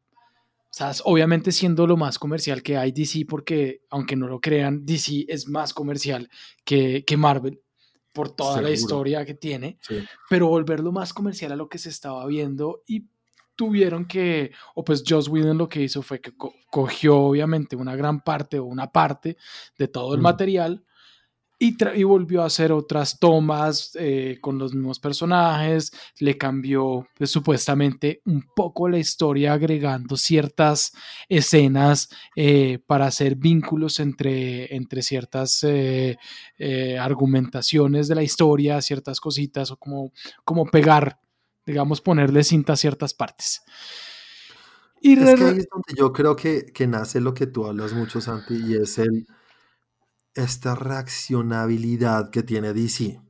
[0.73, 5.25] sea, obviamente siendo lo más comercial que hay DC, porque aunque no lo crean, DC
[5.27, 6.29] es más comercial
[6.63, 7.61] que, que Marvel
[8.13, 9.79] por toda la historia que tiene,
[10.29, 13.05] pero volverlo más comercial a lo que se estaba viendo y
[13.55, 16.33] tuvieron que, o pues Joss Whedon lo que hizo fue que
[16.69, 19.37] cogió obviamente una gran parte o una parte
[19.77, 20.83] de todo el material
[21.63, 27.29] y, y, volvió a hacer otras tomas eh, con los mismos personajes, le cambió pues,
[27.29, 30.91] supuestamente un poco la historia agregando ciertas
[31.29, 36.17] escenas eh, para hacer vínculos entre, entre ciertas eh,
[36.99, 40.11] argumentaciones de la historia, ciertas cositas o como,
[40.43, 41.19] como pegar
[41.63, 43.61] digamos, ponerle cinta a ciertas partes.
[44.99, 47.93] Y es que ahí es donde yo creo que, que, nace lo que tú hablas
[47.93, 49.27] mucho, Santi, y es el,
[50.35, 53.21] esta reaccionabilidad que tiene DC.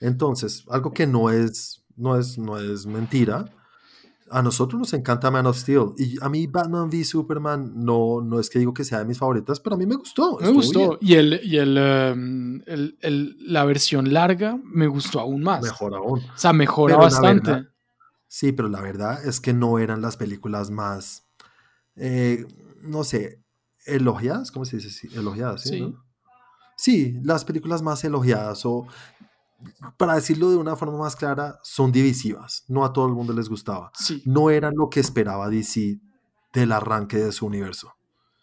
[0.00, 3.46] Entonces, algo que no es, no es, no es mentira,
[4.32, 5.92] a nosotros nos encanta Man of Steel.
[5.98, 9.18] Y a mí Batman v Superman no, no es que digo que sea de mis
[9.18, 10.38] favoritas, pero a mí me gustó.
[10.40, 10.98] Me gustó.
[11.00, 11.76] Y, el, y el,
[12.66, 15.62] el, la versión larga me gustó aún más.
[15.62, 16.20] Mejor aún.
[16.20, 17.68] O sea, mejora bastante.
[18.26, 21.26] sí, pero la verdad es que no eran las películas más,
[21.96, 22.46] eh,
[22.80, 23.42] no sé,
[23.84, 25.08] elogiadas, ¿cómo se dice?
[25.14, 25.70] Elogiadas, sí.
[25.70, 25.94] Sí,
[27.22, 28.86] las películas más elogiadas o
[29.96, 32.64] para decirlo de una forma más clara, son divisivas.
[32.68, 33.92] No a todo el mundo les gustaba.
[34.24, 36.00] No era lo que esperaba DC
[36.52, 37.94] del arranque de su universo.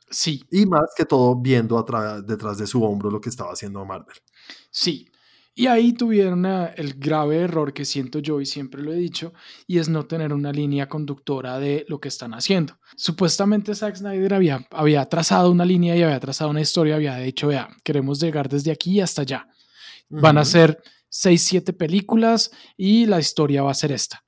[0.10, 0.44] Sí.
[0.52, 1.84] Y más que todo viendo
[2.26, 4.18] detrás de su hombro lo que estaba haciendo Marvel.
[4.72, 5.10] Sí.
[5.56, 9.34] Y ahí tuvieron el grave error que siento yo y siempre lo he dicho,
[9.68, 12.80] y es no tener una línea conductora de lo que están haciendo.
[12.96, 17.48] Supuestamente Zack Snyder había, había trazado una línea y había trazado una historia, había dicho,
[17.48, 19.48] vea, queremos llegar desde aquí hasta allá.
[20.08, 24.24] Van a ser seis, siete películas y la historia va a ser esta.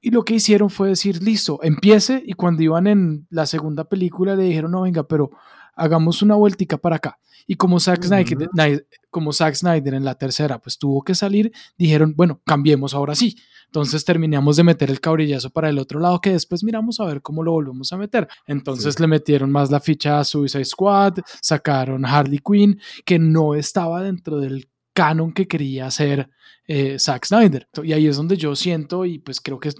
[0.00, 4.34] Y lo que hicieron fue decir, listo, empiece y cuando iban en la segunda película
[4.34, 5.30] le dijeron, no, venga, pero
[5.74, 7.18] hagamos una vueltica para acá.
[7.46, 12.14] Y como Zack, Snyder, como Zack Snyder en la tercera pues tuvo que salir, dijeron,
[12.16, 13.36] bueno, cambiemos ahora sí.
[13.66, 17.22] Entonces terminamos de meter el cabrillazo para el otro lado que después miramos a ver
[17.22, 18.28] cómo lo volvemos a meter.
[18.46, 24.02] Entonces le metieron más la ficha a Suicide Squad, sacaron Harley Quinn, que no estaba
[24.02, 26.28] dentro del canon que quería hacer
[26.66, 27.66] eh, Zack Snyder.
[27.82, 29.70] Y ahí es donde yo siento, y pues creo que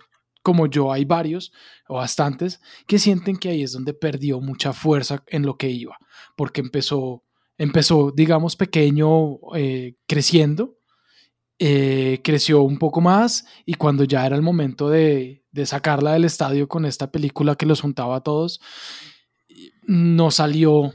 [0.42, 1.52] como yo hay varios
[1.88, 5.96] o bastantes que sienten que ahí es donde perdió mucha fuerza en lo que iba,
[6.36, 7.24] porque empezó,
[7.58, 10.78] empezó digamos, pequeño, eh, creciendo,
[11.58, 16.24] eh, creció un poco más y cuando ya era el momento de, de sacarla del
[16.24, 18.60] estadio con esta película que los juntaba a todos,
[19.86, 20.92] no salió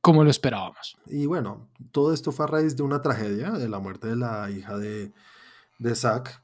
[0.00, 0.96] como lo esperábamos.
[1.06, 4.50] Y bueno, todo esto fue a raíz de una tragedia, de la muerte de la
[4.50, 5.12] hija de,
[5.78, 6.42] de Zack.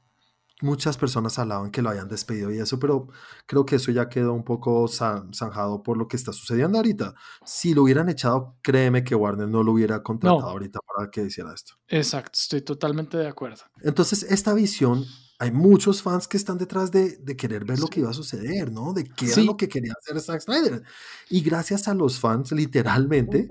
[0.61, 3.07] Muchas personas hablaban que lo habían despedido y eso, pero
[3.45, 7.13] creo que eso ya quedó un poco zanjado por lo que está sucediendo ahorita.
[7.45, 11.53] Si lo hubieran echado, créeme que Warner no lo hubiera contratado ahorita para que hiciera
[11.53, 11.75] esto.
[11.87, 13.63] Exacto, estoy totalmente de acuerdo.
[13.81, 15.05] Entonces, esta visión
[15.41, 18.73] hay muchos fans que están detrás de, de querer ver lo que iba a suceder,
[18.73, 18.91] ¿no?
[18.91, 20.83] De qué era lo que quería hacer Zack Snyder.
[21.29, 23.47] Y gracias a los fans, literalmente,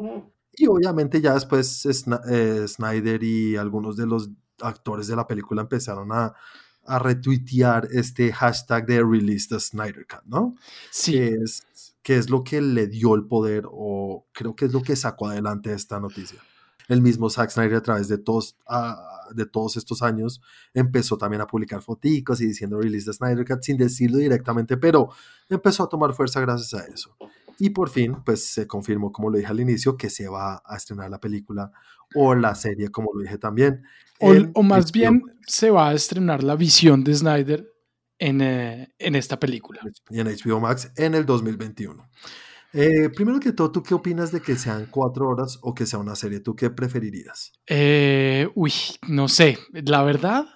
[0.52, 4.28] y obviamente ya después eh, Snyder y algunos de los
[4.60, 6.34] actores de la película empezaron a,
[6.88, 10.56] a retuitear este hashtag de Release the Snyder Cut, ¿no?
[10.90, 11.12] Sí.
[11.12, 11.62] Que es,
[12.02, 15.28] que es lo que le dio el poder o creo que es lo que sacó
[15.28, 16.40] adelante esta noticia.
[16.88, 20.40] El mismo Zack Snyder a través de todos, ah, de todos estos años
[20.72, 25.10] empezó también a publicar foticos y diciendo release de Snyder Cut sin decirlo directamente, pero
[25.50, 27.14] empezó a tomar fuerza gracias a eso.
[27.58, 30.76] Y por fin, pues se confirmó, como lo dije al inicio, que se va a
[30.76, 31.72] estrenar la película
[32.14, 33.82] o la serie, como lo dije también.
[34.20, 37.66] O, más bien se va a estrenar la visión de Snyder
[38.18, 39.80] en, eh, en esta película.
[40.10, 42.08] Y en HBO Max en el 2021.
[42.72, 45.98] Eh, primero que todo, ¿tú qué opinas de que sean cuatro horas o que sea
[45.98, 46.40] una serie?
[46.40, 47.52] ¿Tú qué preferirías?
[47.66, 48.72] Eh, uy,
[49.08, 49.58] no sé.
[49.72, 50.46] La verdad,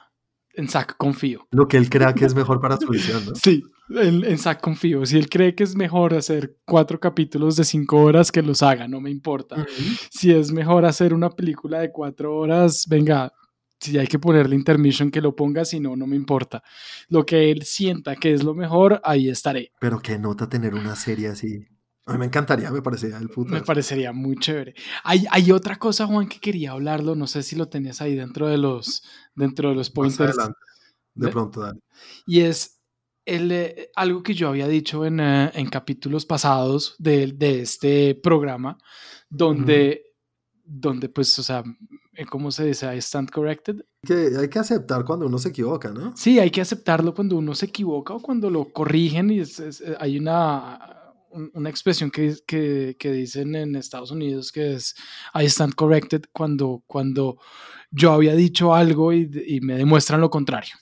[0.54, 1.46] en Zack confío.
[1.50, 3.34] Lo que él crea que es mejor para su visión, ¿no?
[3.34, 5.06] Sí, en, en Zack confío.
[5.06, 8.86] Si él cree que es mejor hacer cuatro capítulos de cinco horas, que los haga,
[8.88, 9.66] no me importa.
[10.10, 13.32] Si es mejor hacer una película de cuatro horas, venga,
[13.82, 16.62] si hay que ponerle intermission, que lo ponga, si no, no me importa.
[17.08, 19.72] Lo que él sienta que es lo mejor, ahí estaré.
[19.80, 21.66] Pero qué nota tener una serie así.
[22.06, 23.54] A mí me encantaría, me parecería el futuro.
[23.54, 24.74] Me parecería muy chévere.
[25.04, 27.14] Hay, hay otra cosa, Juan, que quería hablarlo.
[27.14, 29.02] No sé si lo tenías ahí dentro de los,
[29.34, 30.36] dentro de los pointers.
[31.14, 31.80] De pronto, dale.
[32.26, 32.80] Y es
[33.24, 38.14] el, eh, algo que yo había dicho en, eh, en capítulos pasados de, de, este
[38.16, 38.78] programa,
[39.28, 40.02] donde,
[40.64, 42.94] donde pues, o sea, eh, ¿cómo se dice?
[42.94, 43.76] I stand corrected.
[44.02, 46.16] Que hay que aceptar cuando uno se equivoca, ¿no?
[46.16, 49.46] Sí, hay que aceptarlo cuando uno se equivoca o cuando lo corrigen y eh,
[49.98, 51.14] hay una,
[51.54, 54.94] una expresión que, que, que, dicen en Estados Unidos que es
[55.34, 57.38] I stand corrected cuando, cuando
[57.90, 60.74] yo había dicho algo y, y me demuestran lo contrario.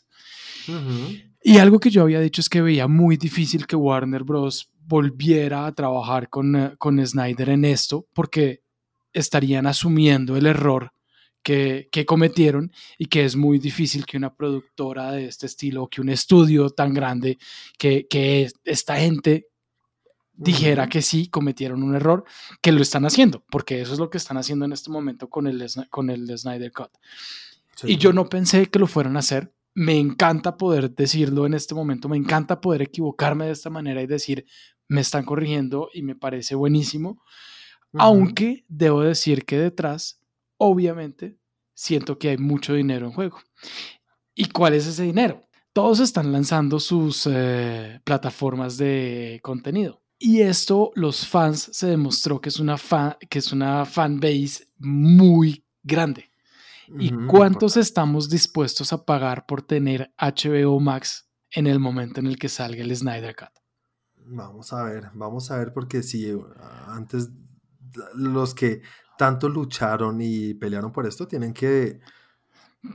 [1.42, 4.70] Y algo que yo había dicho es que veía muy difícil que Warner Bros.
[4.86, 8.62] volviera a trabajar con, eh, con Snyder en esto porque
[9.12, 10.92] estarían asumiendo el error
[11.42, 16.08] que, cometieron y que es muy difícil que una productora de este estilo, que un
[16.08, 17.38] estudio tan grande,
[17.78, 19.48] que, que esta gente
[20.32, 22.24] dijera que sí, cometieron un error,
[22.62, 25.46] que lo están haciendo, porque eso es lo que están haciendo en este momento con
[25.46, 26.90] el, con el Snyder Cut.
[27.84, 29.52] Y yo no pensé que lo fueran a hacer.
[29.74, 34.06] Me encanta poder decirlo en este momento, me encanta poder equivocarme de esta manera y
[34.06, 34.44] decir,
[34.88, 37.22] me están corrigiendo y me parece buenísimo.
[37.94, 40.19] Aunque debo decir que detrás
[40.60, 41.38] obviamente
[41.74, 43.38] siento que hay mucho dinero en juego.
[44.34, 45.42] ¿Y cuál es ese dinero?
[45.72, 50.02] Todos están lanzando sus eh, plataformas de contenido.
[50.18, 54.68] Y esto, los fans, se demostró que es una, fan, que es una fan base
[54.78, 56.30] muy grande.
[56.98, 62.36] ¿Y cuántos estamos dispuestos a pagar por tener HBO Max en el momento en el
[62.36, 63.50] que salga el Snyder Cut?
[64.26, 66.36] Vamos a ver, vamos a ver, porque si
[66.88, 67.30] antes
[68.14, 68.82] los que
[69.20, 72.00] tanto lucharon y pelearon por esto, tienen que,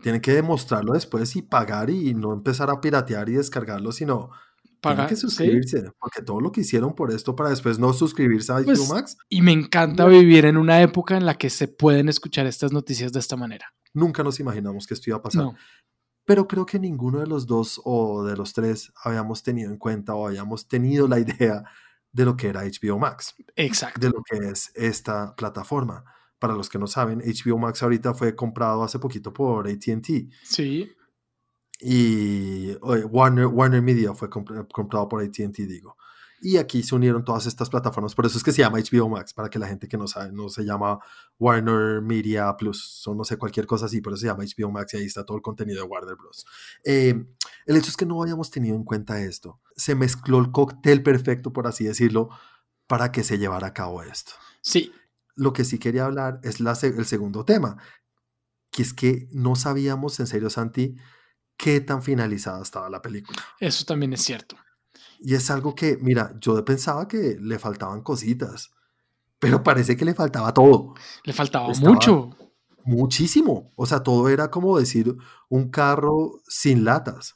[0.01, 4.31] tienen que demostrarlo después y pagar y no empezar a piratear y descargarlo, sino
[4.81, 8.63] pagar, que suscribirse, porque todo lo que hicieron por esto para después no suscribirse a
[8.63, 9.17] pues, Max.
[9.29, 13.13] Y me encanta vivir en una época en la que se pueden escuchar estas noticias
[13.13, 13.71] de esta manera.
[13.93, 15.51] Nunca nos imaginamos que esto iba a pasar.
[16.25, 20.15] Pero creo que ninguno de los dos o de los tres habíamos tenido en cuenta
[20.15, 21.65] o habíamos tenido la idea
[22.15, 23.35] de lo que era HBO Max.
[23.57, 23.99] Exacto.
[23.99, 26.05] De lo que es esta plataforma.
[26.39, 30.29] Para los que no saben, HBO Max ahorita fue comprado hace poquito por ATT.
[30.43, 30.91] Sí.
[31.79, 35.97] Y Warner, Warner Media fue comprado por ATT, digo.
[36.41, 39.33] Y aquí se unieron todas estas plataformas, por eso es que se llama HBO Max,
[39.33, 40.99] para que la gente que no sabe, no se llama
[41.39, 44.93] Warner Media Plus, o no sé, cualquier cosa así, por eso se llama HBO Max
[44.93, 46.45] y ahí está todo el contenido de Warner Bros.
[46.83, 47.25] Eh,
[47.65, 49.59] el hecho es que no hayamos tenido en cuenta esto.
[49.75, 52.29] Se mezcló el cóctel perfecto, por así decirlo,
[52.85, 54.33] para que se llevara a cabo esto.
[54.61, 54.91] Sí.
[55.35, 57.77] Lo que sí quería hablar es la, el segundo tema,
[58.71, 60.95] que es que no sabíamos, en serio, Santi,
[61.57, 63.41] qué tan finalizada estaba la película.
[63.59, 64.57] Eso también es cierto.
[65.19, 68.71] Y es algo que, mira, yo pensaba que le faltaban cositas,
[69.39, 70.93] pero parece que le faltaba todo.
[71.23, 72.35] Le faltaba mucho.
[72.83, 73.73] Muchísimo.
[73.75, 75.15] O sea, todo era como decir
[75.49, 77.35] un carro sin latas.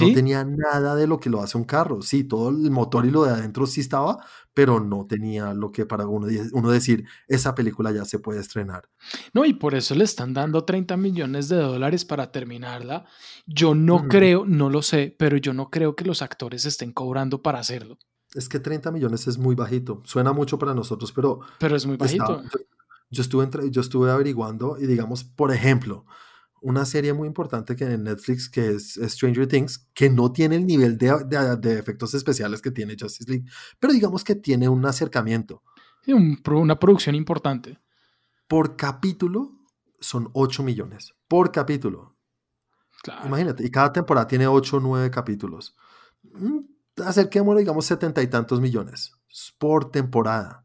[0.00, 2.02] No tenía nada de lo que lo hace un carro.
[2.02, 4.24] Sí, todo el motor y lo de adentro sí estaba,
[4.54, 8.88] pero no tenía lo que para uno, uno decir, esa película ya se puede estrenar.
[9.32, 13.04] No, y por eso le están dando 30 millones de dólares para terminarla.
[13.46, 17.42] Yo no creo, no lo sé, pero yo no creo que los actores estén cobrando
[17.42, 17.98] para hacerlo.
[18.34, 20.02] Es que 30 millones es muy bajito.
[20.04, 21.40] Suena mucho para nosotros, pero...
[21.58, 22.42] Pero es muy bajito.
[23.10, 26.06] yo, estuve yo estuve averiguando y digamos, por ejemplo,
[26.62, 30.66] una serie muy importante que en Netflix, que es Stranger Things, que no tiene el
[30.66, 31.12] nivel de,
[31.60, 33.46] de, efectos especiales que tiene Justice League,
[33.78, 35.62] pero digamos que tiene un acercamiento.
[36.04, 37.78] Sí, una producción importante.
[38.48, 39.52] Por capítulo
[40.00, 41.14] son 8 millones.
[41.28, 42.16] Por capítulo.
[43.24, 45.76] Imagínate, y cada temporada tiene 8 o 9 capítulos.
[46.22, 46.60] Mm,
[47.04, 49.12] acerquémoslo, digamos, setenta y tantos millones
[49.58, 50.64] por temporada.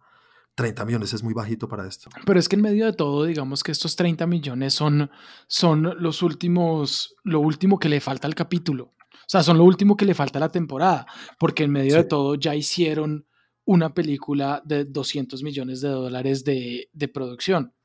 [0.57, 2.09] 30 millones es muy bajito para esto.
[2.25, 5.11] Pero es que en medio de todo, digamos que estos 30 millones son,
[5.47, 8.95] son los últimos, lo último que le falta al capítulo.
[9.13, 11.05] O sea, son lo último que le falta a la temporada,
[11.37, 13.27] porque en medio de todo ya hicieron
[13.65, 17.75] una película de 200 millones de dólares de, de producción.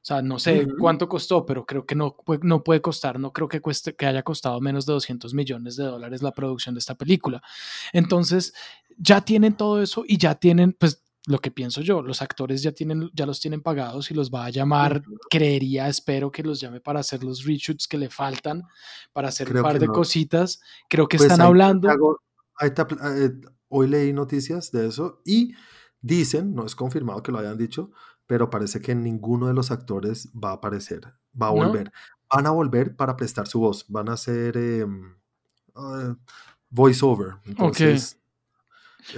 [0.00, 3.48] O sea, no sé cuánto costó, pero creo que no, no puede costar, no creo
[3.48, 6.94] que, cueste, que haya costado menos de 200 millones de dólares la producción de esta
[6.94, 7.42] película.
[7.92, 8.54] Entonces,
[8.96, 12.72] ya tienen todo eso y ya tienen, pues, lo que pienso yo, los actores ya,
[12.72, 16.80] tienen, ya los tienen pagados y los va a llamar, creería, espero que los llame
[16.80, 18.62] para hacer los reshoots que le faltan,
[19.12, 20.60] para hacer un par de cositas.
[20.88, 22.18] Creo que pues están hablando.
[22.62, 23.30] Eh,
[23.68, 25.52] hoy leí noticias de eso y
[26.00, 27.90] dicen, no es confirmado que lo hayan dicho,
[28.26, 31.92] pero parece que ninguno de los actores va a aparecer, va a volver.
[32.34, 34.86] Van a volver para prestar su voz, van a hacer eh,
[36.70, 37.34] voice over.
[37.44, 38.18] Entonces,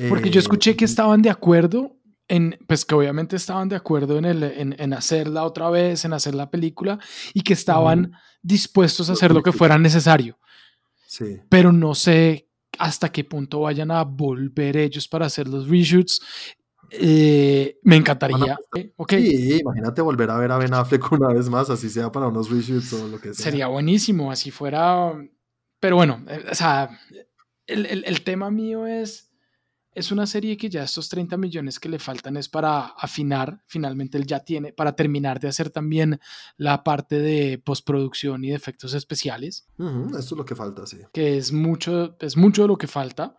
[0.09, 2.00] Porque yo escuché que eh, estaban de acuerdo
[2.31, 6.35] en, pues que obviamente estaban de acuerdo en, el, en, hacerla otra vez, en hacer
[6.35, 6.99] la película
[7.35, 10.39] y que estaban dispuestos a hacer lo que fuera necesario.
[11.07, 11.41] Sí.
[11.49, 16.21] Pero no sé hasta qué punto vayan a volver ellos para hacer los reshoots
[16.91, 18.59] eh, me encantaría.
[18.75, 22.27] Eh, sí, imagínate volver a ver a Ben Affleck una vez más, así sea para
[22.27, 23.45] unos reshoots o lo que sea.
[23.45, 25.13] Sería buenísimo, así fuera.
[25.79, 26.91] Pero bueno, eh, o sea,
[27.67, 29.30] el, el, el, tema mío es,
[29.93, 34.19] es una serie que ya estos 30 millones que le faltan es para afinar, finalmente
[34.19, 36.21] él ya tiene, para terminar de hacer también
[36.57, 39.67] la parte de postproducción y de efectos especiales.
[39.79, 40.99] eso es lo que falta, sí.
[41.13, 43.37] Que es mucho, es mucho de lo que falta.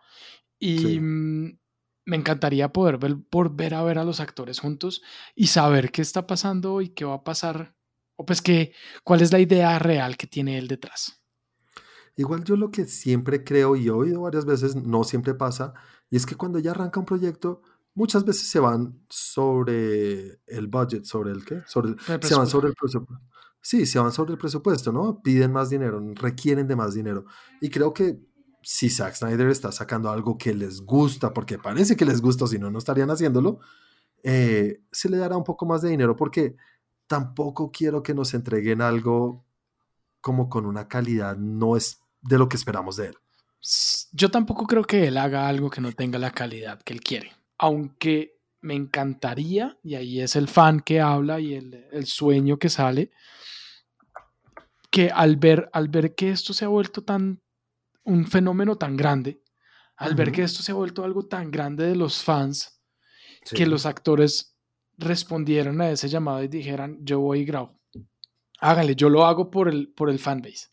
[0.58, 1.58] Y, mm,
[2.04, 5.02] me encantaría poder ver, por ver a ver a los actores juntos
[5.34, 7.76] y saber qué está pasando y qué va a pasar,
[8.16, 8.72] o pues que,
[9.04, 11.22] cuál es la idea real que tiene él detrás.
[12.16, 15.72] Igual yo lo que siempre creo y he oído varias veces, no siempre pasa,
[16.12, 17.62] y es que cuando ya arranca un proyecto,
[17.94, 22.74] muchas veces se van sobre el budget, sobre el qué, sobre se van sobre el
[22.74, 23.24] presupuesto.
[23.62, 25.22] Sí, se van sobre el presupuesto, ¿no?
[25.22, 27.24] Piden más dinero, requieren de más dinero.
[27.62, 28.20] Y creo que
[28.62, 32.58] si Zack Snyder está sacando algo que les gusta, porque parece que les gusta, si
[32.58, 33.60] no, no estarían haciéndolo,
[34.22, 36.56] eh, se le dará un poco más de dinero, porque
[37.06, 39.46] tampoco quiero que nos entreguen algo
[40.20, 43.16] como con una calidad no es de lo que esperamos de él.
[44.12, 47.32] Yo tampoco creo que él haga algo que no tenga la calidad que él quiere,
[47.58, 52.68] aunque me encantaría, y ahí es el fan que habla y el, el sueño que
[52.68, 53.10] sale,
[54.90, 57.40] que al ver, al ver que esto se ha vuelto tan
[58.04, 59.42] un fenómeno tan grande,
[59.96, 62.80] al ver que esto se ha vuelto algo tan grande de los fans,
[63.54, 64.56] que los actores
[64.98, 67.78] respondieron a ese llamado y dijeran, yo voy y grabo.
[68.60, 70.71] Hágale, yo lo hago por el, por el fanbase.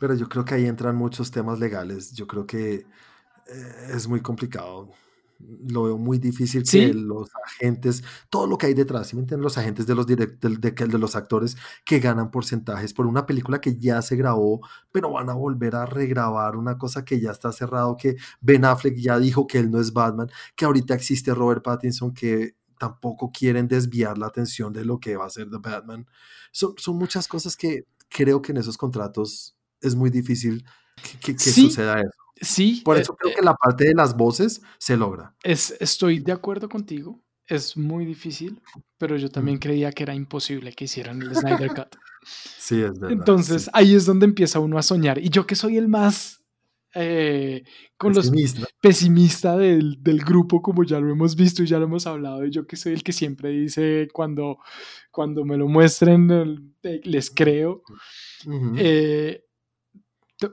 [0.00, 2.12] Pero yo creo que ahí entran muchos temas legales.
[2.12, 4.90] Yo creo que eh, es muy complicado
[5.38, 9.86] lo veo muy difícil que los agentes, todo lo que hay detrás, ¿sí Los agentes
[9.86, 14.16] de los, de, de, los actores que ganan porcentajes por una película que ya se
[14.16, 18.64] grabó, pero van a volver a regrabar una cosa que ya está cerrado, que Ben
[18.64, 23.30] Affleck ya dijo que él no es Batman, que ahorita existe Robert Pattinson, que tampoco
[23.32, 26.06] quieren desviar la atención de lo que va a ser The Batman.
[26.52, 30.64] Son, son muchas cosas que creo que en esos contratos es muy difícil
[31.20, 32.28] que, que suceda eso.
[32.40, 32.82] Sí.
[32.84, 35.34] Por eh, eso creo que eh, la parte de las voces se logra.
[35.42, 37.22] Es, estoy de acuerdo contigo.
[37.46, 38.60] Es muy difícil,
[38.98, 41.96] pero yo también creía que era imposible que hicieran el Snyder Cut.
[42.58, 43.12] Sí, es verdad.
[43.12, 45.18] Entonces ahí es donde empieza uno a soñar.
[45.18, 46.42] Y yo que soy el más
[46.94, 47.64] eh,
[47.96, 48.60] con pesimista.
[48.60, 52.44] los pesimista del, del, grupo, como ya lo hemos visto y ya lo hemos hablado,
[52.44, 54.58] y yo que soy el que siempre dice cuando,
[55.10, 57.82] cuando me lo muestren, les creo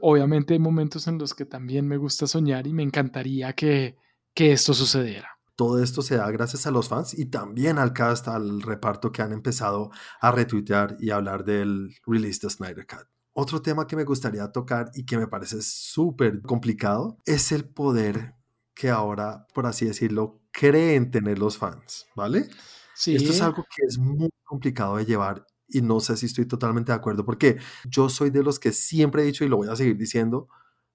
[0.02, 3.98] obviamente hay momentos en los que también me gusta soñar y me encantaría que,
[4.34, 5.30] que esto sucediera.
[5.56, 9.22] Todo esto se da gracias a los fans y también al cast, al reparto que
[9.22, 13.08] han empezado a retuitear y hablar del release de Snyder Cut.
[13.34, 18.36] Otro tema que me gustaría tocar y que me parece súper complicado es el poder
[18.74, 22.50] que ahora, por así decirlo, creen tener los fans, ¿vale?
[22.94, 23.16] Sí.
[23.16, 26.92] Esto es algo que es muy complicado de llevar y no sé si estoy totalmente
[26.92, 27.58] de acuerdo porque
[27.90, 30.48] yo soy de los que siempre he dicho y lo voy a seguir diciendo,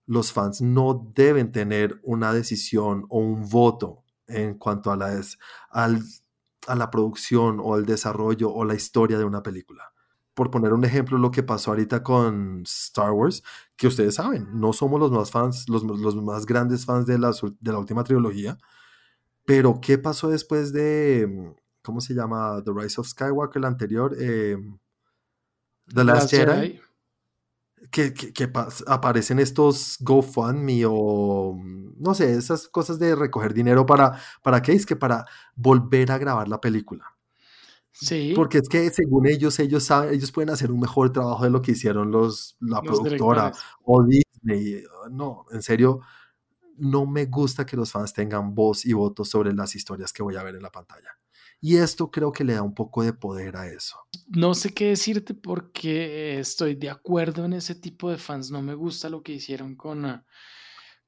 [0.06, 5.20] los fans no deben tener una decisión o un voto en cuanto a la,
[5.70, 6.02] al,
[6.66, 9.92] a la producción o al desarrollo o la historia de una película.
[10.34, 13.42] Por poner un ejemplo, lo que pasó ahorita con Star Wars,
[13.76, 17.32] que ustedes saben, no somos los más fans, los, los más grandes fans de la,
[17.60, 18.56] de la última trilogía,
[19.44, 22.62] pero ¿qué pasó después de ¿cómo se llama?
[22.64, 24.56] The Rise of Skywalker, el anterior, eh,
[25.86, 26.80] The Last, Jedi.
[27.90, 28.52] que, que,
[28.86, 31.58] aparecen estos GoFundMe o
[32.00, 34.72] no sé, esas cosas de recoger dinero para, ¿para qué?
[34.72, 37.04] Es que para volver a grabar la película.
[37.92, 38.32] Sí.
[38.34, 41.60] Porque es que según ellos, ellos saben, ellos pueden hacer un mejor trabajo de lo
[41.60, 43.52] que hicieron los, la productora
[43.82, 44.82] o Disney.
[45.10, 46.00] No, en serio,
[46.78, 50.36] no me gusta que los fans tengan voz y voto sobre las historias que voy
[50.36, 51.19] a ver en la pantalla.
[51.61, 53.96] Y esto creo que le da un poco de poder a eso.
[54.28, 58.50] No sé qué decirte porque estoy de acuerdo en ese tipo de fans.
[58.50, 60.24] No me gusta lo que hicieron con, ah,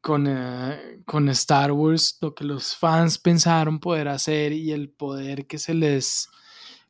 [0.02, 5.46] con, eh, con Star Wars, lo que los fans pensaron poder hacer y el poder
[5.46, 6.28] que se les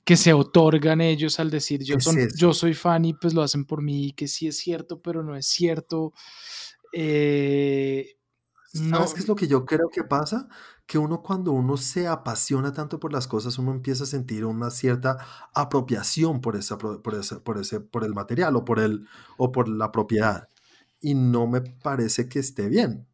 [0.04, 1.96] que se otorgan ellos al decir yo,
[2.36, 5.36] yo soy fan y pues lo hacen por mí, que sí es cierto, pero no
[5.36, 6.12] es cierto.
[6.92, 8.16] Eh,
[8.72, 10.48] ¿Sabes qué es lo que yo creo que pasa?
[10.92, 14.68] Que uno cuando uno se apasiona tanto por las cosas, uno empieza a sentir una
[14.68, 15.16] cierta
[15.54, 19.68] apropiación por, esa, por, ese, por, ese, por el material o por, el, o por
[19.68, 20.50] la propiedad.
[21.00, 23.06] Y no me parece que esté bien.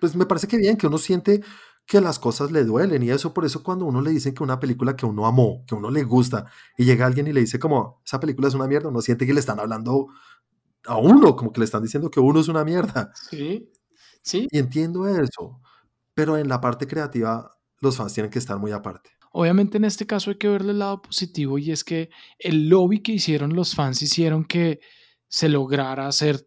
[0.00, 1.40] Pues me parece que bien, que uno siente
[1.86, 4.58] que las cosas le duelen y eso por eso cuando uno le dice que una
[4.58, 6.46] película que uno amó, que uno le gusta
[6.76, 9.34] y llega alguien y le dice como esa película es una mierda, uno siente que
[9.34, 10.08] le están hablando
[10.84, 13.12] a uno, como que le están diciendo que uno es una mierda.
[13.30, 13.70] Sí.
[14.20, 14.48] Sí.
[14.50, 15.60] Y entiendo eso,
[16.14, 17.50] pero en la parte creativa
[17.80, 19.10] los fans tienen que estar muy aparte.
[19.32, 23.02] Obviamente en este caso hay que verle el lado positivo y es que el lobby
[23.02, 24.80] que hicieron los fans hicieron que
[25.28, 26.46] se lograra hacer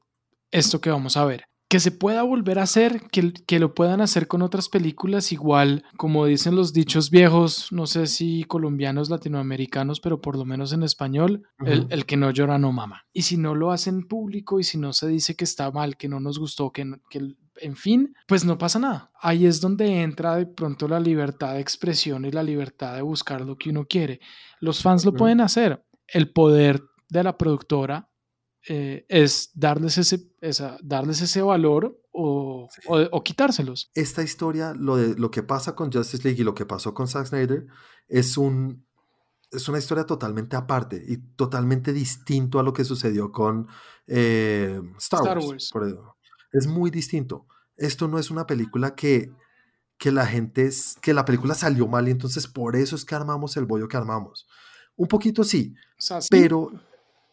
[0.51, 3.99] esto que vamos a ver que se pueda volver a hacer, que, que, lo puedan
[3.99, 9.99] hacer con otras películas igual, como dicen los dichos viejos, no sé si colombianos, latinoamericanos,
[9.99, 13.05] pero por lo menos en español, el, el, que no llora no mama.
[13.11, 16.07] Y si no lo hacen público y si no se dice que está mal, que
[16.07, 19.11] no nos gustó, que, que en fin, pues no pasa nada.
[19.19, 23.41] Ahí es donde entra de pronto la libertad de expresión y la libertad de buscar
[23.41, 24.19] lo que uno quiere.
[24.59, 25.85] Los fans lo pueden hacer.
[26.07, 28.09] El poder de la productora
[28.69, 33.91] eh, es darles ese, esa, darles ese valor o, o, quitárselos.
[33.93, 37.07] Esta historia, lo, de, lo que pasa con Justice League y lo que pasó con
[37.07, 37.67] Zack Snyder,
[38.07, 38.85] es, un,
[39.51, 43.67] es una historia totalmente aparte y totalmente distinto a lo que sucedió con
[44.07, 45.71] eh, Star, Wars.
[46.51, 47.45] Es muy distinto.
[47.75, 49.31] Esto no es una película que,
[49.97, 53.15] que la gente es, que la película salió mal y entonces por eso es que
[53.15, 54.47] armamos el bollo que armamos.
[54.95, 55.75] Un poquito sí,
[56.29, 56.71] pero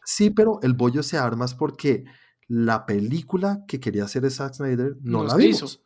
[0.05, 2.05] Sí, pero el bollo se arma porque
[2.47, 5.81] la película que quería hacer Zack Snyder no la vimos.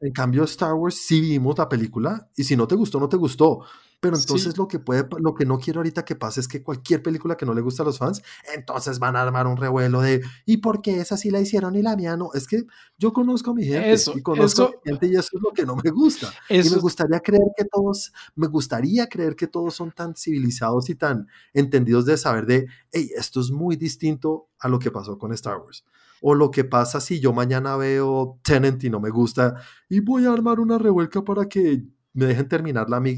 [0.00, 3.18] En cambio, Star Wars sí vimos la película y si no te gustó, no te
[3.18, 3.64] gustó.
[4.02, 7.04] Pero entonces lo que puede, lo que no quiero ahorita que pase es que cualquier
[7.04, 8.20] película que no le gusta a los fans,
[8.52, 11.82] entonces van a armar un revuelo de ¿y por qué esa sí la hicieron y
[11.82, 12.30] la mía no?
[12.34, 12.64] Es que
[12.98, 15.64] yo conozco a mi gente y conozco a mi gente y eso es lo que
[15.64, 16.32] no me gusta.
[16.50, 20.96] y me gustaría creer que todos, me gustaría creer que todos son tan civilizados y
[20.96, 25.32] tan entendidos de saber de, hey, esto es muy distinto a lo que pasó con
[25.32, 25.84] Star Wars
[26.20, 29.54] o lo que pasa si yo mañana veo Tenant y no me gusta
[29.88, 33.16] y voy a armar una revuelca para que me dejen terminarla, me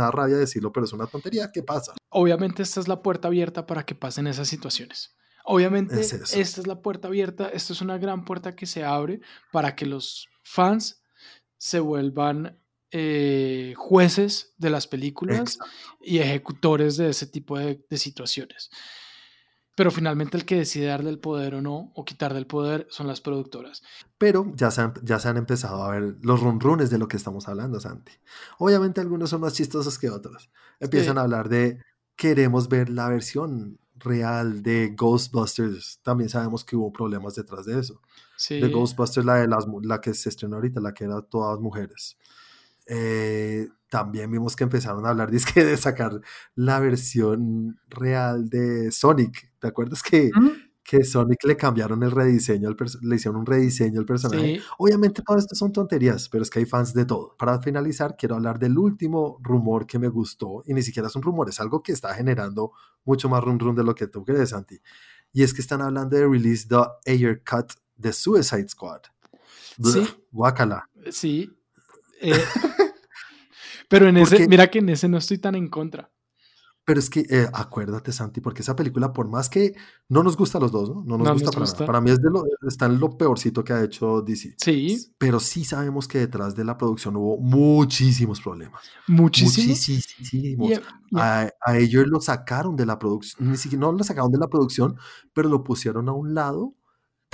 [0.00, 1.94] da rabia decirlo, pero es una tontería, ¿qué pasa?
[2.08, 5.14] Obviamente esta es la puerta abierta para que pasen esas situaciones.
[5.44, 9.20] Obviamente esta es la puerta abierta, esta es una gran puerta que se abre
[9.52, 11.02] para que los fans
[11.58, 12.58] se vuelvan
[12.90, 15.58] eh, jueces de las películas
[16.00, 18.70] y ejecutores de ese tipo de, de situaciones.
[19.74, 23.06] Pero finalmente el que decide darle el poder o no, o quitar del poder, son
[23.06, 23.82] las productoras.
[24.18, 27.16] Pero ya se han, ya se han empezado a ver los runrunes de lo que
[27.16, 28.12] estamos hablando, Santi.
[28.58, 30.50] Obviamente algunos son más chistosos que otros.
[30.78, 31.80] Empiezan a hablar de
[32.16, 36.00] queremos ver la versión real de Ghostbusters.
[36.02, 38.00] También sabemos que hubo problemas detrás de eso.
[38.48, 42.16] De Ghostbusters, la, de las, la que se estrenó ahorita, la que era todas mujeres.
[42.86, 46.20] Eh, también vimos que empezaron a hablar de sacar
[46.54, 49.52] la versión real de Sonic.
[49.64, 50.30] ¿Te acuerdas que,
[50.82, 54.60] que Sonic le cambiaron el rediseño, al le hicieron un rediseño al personaje?
[54.76, 57.34] Obviamente todo esto son tonterías, pero es que hay fans de todo.
[57.38, 61.22] Para finalizar, quiero hablar del último rumor que me gustó, y ni siquiera es un
[61.22, 62.72] rumor, es algo que está generando
[63.06, 64.78] mucho más rum rum de lo que tú crees, Santi.
[65.32, 69.00] Y es que están hablando de release the Air Cut de Suicide Squad.
[69.82, 70.06] Sí.
[70.30, 70.90] Guácala.
[71.10, 71.50] Sí.
[72.20, 72.32] Eh,
[73.88, 76.10] pero en ese, mira que en ese no estoy tan en contra.
[76.84, 79.74] Pero es que eh, acuérdate, Santi, porque esa película, por más que
[80.08, 81.02] no nos gusta a los dos, ¿no?
[81.04, 83.82] No nos gusta, para, para, mí es de lo, está en lo peorcito que ha
[83.82, 84.54] hecho DC.
[84.58, 85.14] Sí.
[85.16, 88.82] Pero sí sabemos que detrás de la producción hubo muchísimos problemas.
[89.08, 89.78] Muchísimos.
[89.78, 90.80] Muchísimos.
[91.16, 94.48] A, a, ellos lo sacaron de la producción, ni siquiera no lo sacaron de la
[94.48, 94.96] producción,
[95.32, 96.74] pero lo pusieron a un lado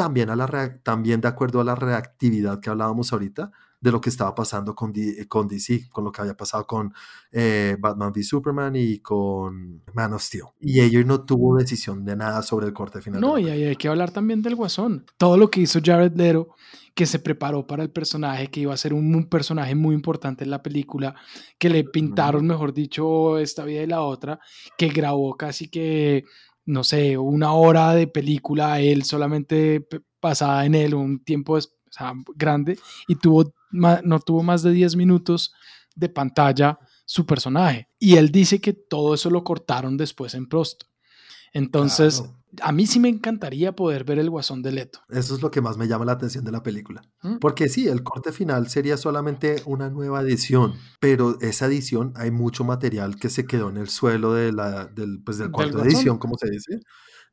[0.00, 4.08] también, a la también de acuerdo a la reactividad que hablábamos ahorita, de lo que
[4.08, 4.94] estaba pasando con,
[5.28, 6.94] con DC, con lo que había pasado con
[7.30, 10.44] eh, Batman v Superman y con Man of Steel.
[10.58, 13.20] Y ellos no tuvo decisión de nada sobre el corte final.
[13.20, 15.04] No, y hay que hablar también del Guasón.
[15.18, 16.48] Todo lo que hizo Jared Leto,
[16.94, 20.50] que se preparó para el personaje, que iba a ser un, personaje muy importante en
[20.50, 21.14] la película,
[21.58, 24.40] que le pintaron, mejor dicho, esta vida y la otra,
[24.78, 26.24] que grabó casi que
[26.66, 29.86] no sé, una hora de película, él solamente
[30.20, 31.58] pasada en él, un tiempo
[32.36, 35.52] grande, y tuvo no tuvo más de 10 minutos
[35.94, 37.88] de pantalla su personaje.
[37.98, 40.84] Y él dice que todo eso lo cortaron después en Prost.
[41.52, 42.22] Entonces,
[42.62, 45.00] a mí sí me encantaría poder ver el guasón de Leto.
[45.08, 47.02] Eso es lo que más me llama la atención de la película.
[47.22, 47.36] ¿Mm?
[47.36, 52.64] Porque sí, el corte final sería solamente una nueva edición, pero esa edición hay mucho
[52.64, 56.36] material que se quedó en el suelo de la, del, pues, del cuarto edición, como
[56.36, 56.80] se dice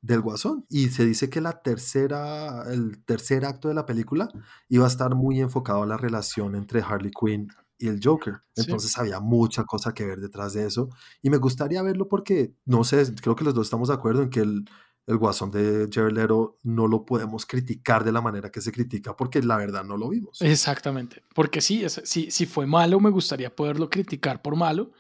[0.01, 0.65] del Guasón.
[0.69, 4.29] Y se dice que la tercera, el tercer acto de la película
[4.69, 7.47] iba a estar muy enfocado a la relación entre Harley Quinn
[7.79, 8.41] y el Joker.
[8.55, 10.89] Entonces había mucha cosa que ver detrás de eso.
[11.21, 14.29] Y me gustaría verlo porque, no sé, creo que los dos estamos de acuerdo en
[14.29, 14.65] que el,
[15.07, 19.15] el guasón de Jared Leto no lo podemos criticar de la manera que se critica
[19.15, 20.41] porque la verdad no lo vimos.
[20.41, 21.23] Exactamente.
[21.33, 24.91] Porque sí, si, si fue malo, me gustaría poderlo criticar por malo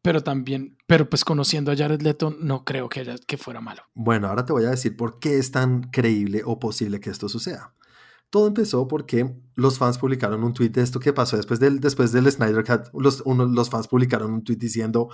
[0.00, 3.82] pero también, pero pues conociendo a Jared Leto, no creo que, que fuera malo.
[3.94, 7.28] Bueno, ahora te voy a decir por qué es tan creíble o posible que esto
[7.28, 7.74] suceda.
[8.30, 12.12] Todo empezó porque los fans publicaron un tweet de esto que pasó después del, después
[12.12, 12.88] del Snyder Cut.
[12.94, 15.08] Los, uno, los fans publicaron un tweet diciendo,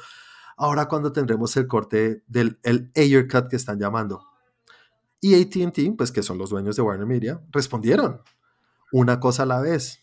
[0.57, 4.27] ahora cuando tendremos el corte del el Ayer Cut que están llamando.
[5.21, 8.21] Y ATT, pues que son los dueños de Warner Media, respondieron
[8.93, 10.03] una cosa a la vez.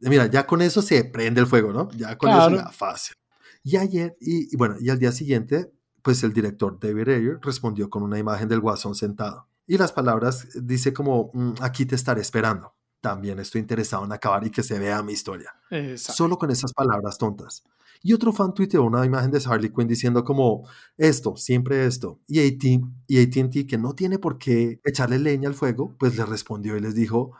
[0.00, 1.88] Mira, ya con eso se prende el fuego, ¿no?
[1.92, 3.16] Ya con eso ya fácil.
[3.62, 5.72] Y ayer, y, bueno, y al día siguiente,
[6.02, 9.48] pues el director David Ayer respondió con una imagen del guasón sentado.
[9.66, 12.74] Y las palabras dice como, mm, aquí te estaré esperando.
[13.00, 15.54] También estoy interesado en acabar y que se vea mi historia.
[15.96, 17.64] Solo con esas palabras tontas.
[18.02, 22.20] Y otro fan tuiteó una imagen de Harley Quinn diciendo como esto, siempre esto.
[22.26, 26.80] Y AT&T, que no tiene por qué echarle leña al fuego, pues le respondió y
[26.80, 27.32] les dijo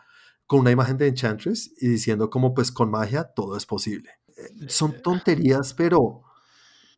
[0.45, 4.11] con una imagen de Enchantress y diciendo como pues con magia todo es posible
[4.67, 6.23] son tonterías, pero,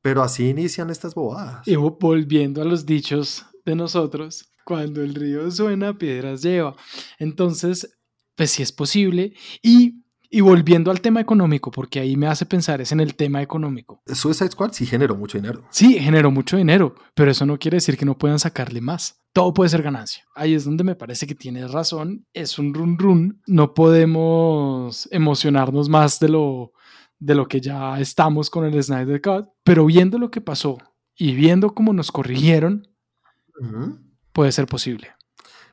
[0.01, 1.67] pero así inician estas bobadas.
[1.67, 6.75] Y volviendo a los dichos de nosotros, cuando el río suena, piedras lleva.
[7.17, 7.97] Entonces,
[8.35, 9.33] pues sí es posible.
[9.61, 13.41] Y, y volviendo al tema económico, porque ahí me hace pensar es en el tema
[13.41, 14.01] económico.
[14.05, 15.63] Suicide Squad sí generó mucho dinero.
[15.71, 19.21] Sí, generó mucho dinero, pero eso no quiere decir que no puedan sacarle más.
[19.33, 20.23] Todo puede ser ganancia.
[20.35, 22.25] Ahí es donde me parece que tienes razón.
[22.33, 23.41] Es un run run.
[23.47, 26.73] No podemos emocionarnos más de lo,
[27.17, 30.77] de lo que ya estamos con el Snyder Cut, pero viendo lo que pasó
[31.15, 32.87] y viendo cómo nos corrigieron,
[34.31, 35.09] puede ser posible.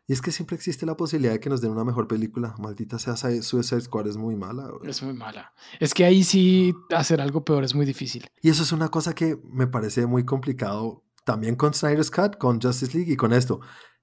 [0.09, 2.55] Y es que siempre existe la posibilidad de que nos den una mejor película.
[2.59, 4.71] Maldita sea, Suicide Squad es muy mala.
[4.85, 5.53] Es muy mala.
[5.81, 8.29] Es que ahí sí hacer algo peor es muy difícil.
[8.41, 12.61] Y eso es una cosa que me parece muy complicado también con Snyder's Cut, con
[12.61, 13.61] Justice League y con esto.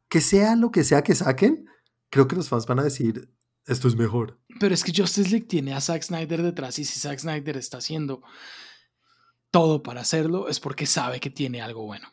[0.10, 1.68] Que sea lo que sea que saquen,
[2.10, 3.30] creo que los fans van a decir,
[3.66, 4.42] esto es mejor.
[4.60, 7.78] Pero es que Justice League tiene a Zack Snyder detrás y si Zack Snyder está
[7.78, 8.22] haciendo
[9.52, 12.10] todo para hacerlo es porque sabe que tiene algo bueno.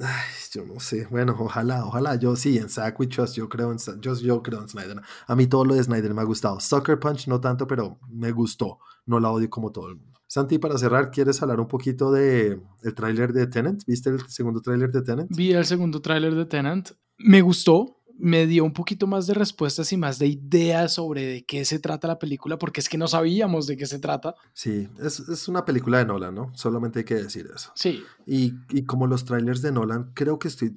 [0.00, 1.06] Ay, yo no sé.
[1.10, 2.16] Bueno, ojalá, ojalá.
[2.16, 5.00] Yo sí, en Zack We Trust, yo creo en, yo, yo creo en Snyder.
[5.26, 6.60] A mí todo lo de Snyder me ha gustado.
[6.60, 8.78] Sucker Punch no tanto, pero me gustó.
[9.06, 10.20] No la odio como todo el mundo.
[10.26, 13.84] Santi, para cerrar, ¿quieres hablar un poquito de el tráiler de Tenant?
[13.86, 15.30] ¿Viste el segundo tráiler de Tenant?
[15.30, 16.90] Vi el segundo tráiler de Tenant.
[17.18, 21.44] Me gustó me dio un poquito más de respuestas y más de ideas sobre de
[21.44, 24.34] qué se trata la película, porque es que no sabíamos de qué se trata.
[24.52, 26.52] Sí, es, es una película de Nolan, ¿no?
[26.54, 27.72] Solamente hay que decir eso.
[27.74, 28.02] Sí.
[28.26, 30.76] Y, y, como los trailers de Nolan, creo que estoy,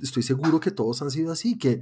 [0.00, 1.80] estoy seguro que todos han sido así, que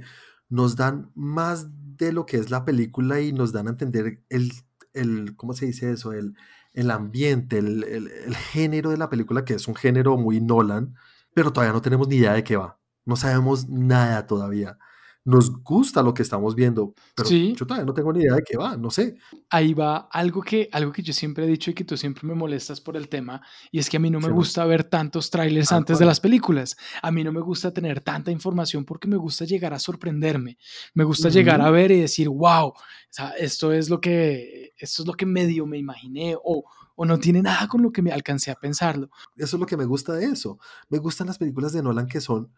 [0.49, 4.53] nos dan más de lo que es la película y nos dan a entender el,
[4.93, 6.13] el ¿cómo se dice eso?
[6.13, 6.35] El,
[6.73, 10.95] el ambiente, el, el, el género de la película, que es un género muy Nolan,
[11.33, 12.79] pero todavía no tenemos ni idea de qué va.
[13.05, 14.77] No sabemos nada todavía
[15.25, 18.57] nos gusta lo que estamos viendo, pero yo todavía no tengo ni idea de qué
[18.57, 19.15] va, no sé.
[19.49, 22.35] Ahí va algo que, algo que yo siempre he dicho y que tú siempre me
[22.35, 25.71] molestas por el tema, y es que a mí no me gusta ver tantos trailers
[25.71, 26.75] antes de las películas.
[27.01, 30.57] A mí no me gusta tener tanta información porque me gusta llegar a sorprenderme.
[30.93, 32.75] Me gusta llegar a ver y decir, wow, o
[33.09, 36.65] sea, esto es lo que, esto es lo que medio me imaginé o,
[36.95, 39.09] o no tiene nada con lo que me alcancé a pensarlo.
[39.37, 40.59] Eso es lo que me gusta de eso.
[40.89, 42.51] Me gustan las películas de Nolan que son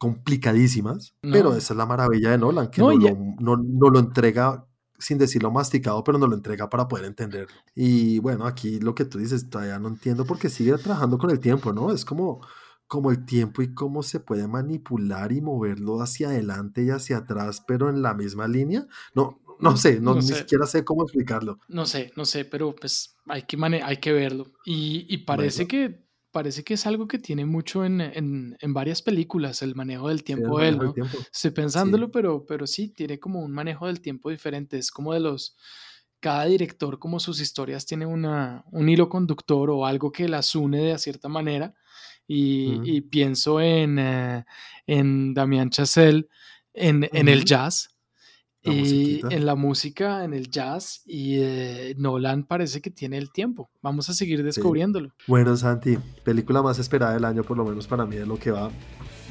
[0.00, 4.66] complicadísimas, pero esa es la maravilla de Nolan, que no, no, no, lo entrega
[4.98, 7.48] sin decirlo masticado, pero no lo entrega para poder entender.
[7.74, 11.38] Y bueno, aquí lo que tú dices todavía no entiendo porque sigue trabajando con el
[11.38, 11.92] tiempo, ¿no?
[11.92, 12.40] Es como,
[12.86, 17.62] como el tiempo y cómo se puede manipular y moverlo hacia adelante y hacia atrás,
[17.68, 18.86] pero en la misma línea.
[19.14, 21.58] No, no sé, no, ni siquiera sé cómo explicarlo.
[21.68, 24.46] No sé, no sé, pero pues hay que, hay que verlo.
[24.64, 29.74] Y, parece que parece que es algo que tiene mucho en, en, varias películas, el
[29.74, 30.94] manejo del tiempo de él, ¿no?
[31.32, 34.78] Estoy pensándolo, Pero, pero sí, tiene como un manejo del tiempo diferente.
[34.78, 35.56] Es como de los.
[36.20, 40.82] Cada director, como sus historias, tiene una, un hilo conductor o algo que las une
[40.82, 41.74] de cierta manera.
[42.26, 44.44] Y, pienso en, eh,
[44.86, 46.28] en Damián Chazelle,
[46.74, 47.90] en, en el jazz
[48.62, 53.70] y en la música, en el jazz, y eh, Nolan parece que tiene el tiempo.
[53.82, 55.10] Vamos a seguir descubriéndolo.
[55.26, 58.50] Bueno, Santi, película más esperada del año, por lo menos para mí, de lo que
[58.50, 58.70] va,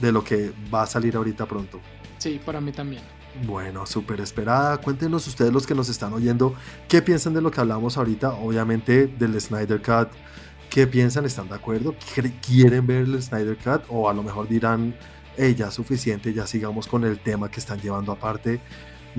[0.01, 1.79] de lo que va a salir ahorita pronto.
[2.17, 3.03] Sí, para mí también.
[3.45, 4.77] Bueno, súper esperada.
[4.77, 6.55] Cuéntenos ustedes los que nos están oyendo,
[6.87, 10.09] qué piensan de lo que hablamos ahorita, obviamente del Snyder Cut.
[10.69, 11.25] ¿Qué piensan?
[11.25, 11.95] ¿Están de acuerdo?
[12.45, 13.83] ¿Quieren ver el Snyder Cut?
[13.89, 14.95] O a lo mejor dirán,
[15.37, 18.59] hey, ya suficiente, ya sigamos con el tema que están llevando aparte.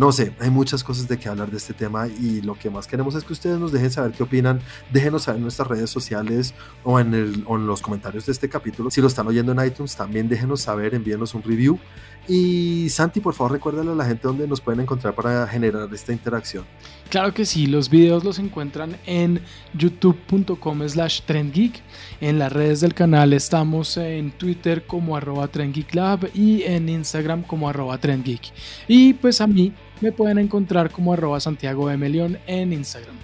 [0.01, 2.87] No sé, hay muchas cosas de qué hablar de este tema y lo que más
[2.87, 4.63] queremos es que ustedes nos dejen saber qué opinan.
[4.91, 8.49] Déjenos saber en nuestras redes sociales o en, el, o en los comentarios de este
[8.49, 8.91] capítulo.
[8.91, 11.79] Si lo están oyendo en iTunes, también déjenos saber, envíenos un review.
[12.27, 16.13] Y Santi, por favor, recuérdale a la gente dónde nos pueden encontrar para generar esta
[16.13, 16.65] interacción.
[17.11, 19.43] Claro que sí, los videos los encuentran en
[19.75, 21.83] youtube.com slash trendgeek.
[22.23, 27.69] En las redes del canal estamos en Twitter como arroba trendgeeklab y en Instagram como
[27.69, 28.53] arroba trendgeek.
[28.89, 33.17] Y pues a mí me pueden encontrar como arroba Santiago Melión en Instagram.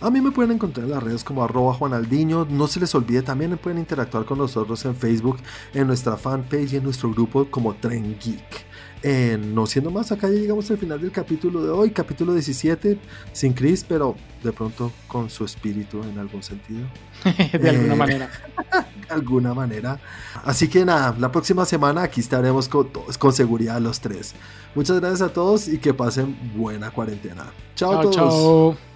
[0.00, 2.46] A mí me pueden encontrar en las redes como arroba juanaldiño.
[2.50, 5.38] No se les olvide, también pueden interactuar con nosotros en Facebook,
[5.72, 8.71] en nuestra fanpage y en nuestro grupo como Tren Geek.
[9.04, 12.98] Eh, no siendo más, acá ya llegamos al final del capítulo de hoy, capítulo 17,
[13.32, 16.86] sin Chris, pero de pronto con su espíritu en algún sentido.
[17.52, 18.30] de alguna eh, manera.
[19.08, 19.98] de alguna manera.
[20.44, 24.34] Así que nada, la próxima semana aquí estaremos con, con seguridad los tres.
[24.74, 27.46] Muchas gracias a todos y que pasen buena cuarentena.
[27.74, 28.14] Chao, chao a todos.
[28.14, 28.91] Chao.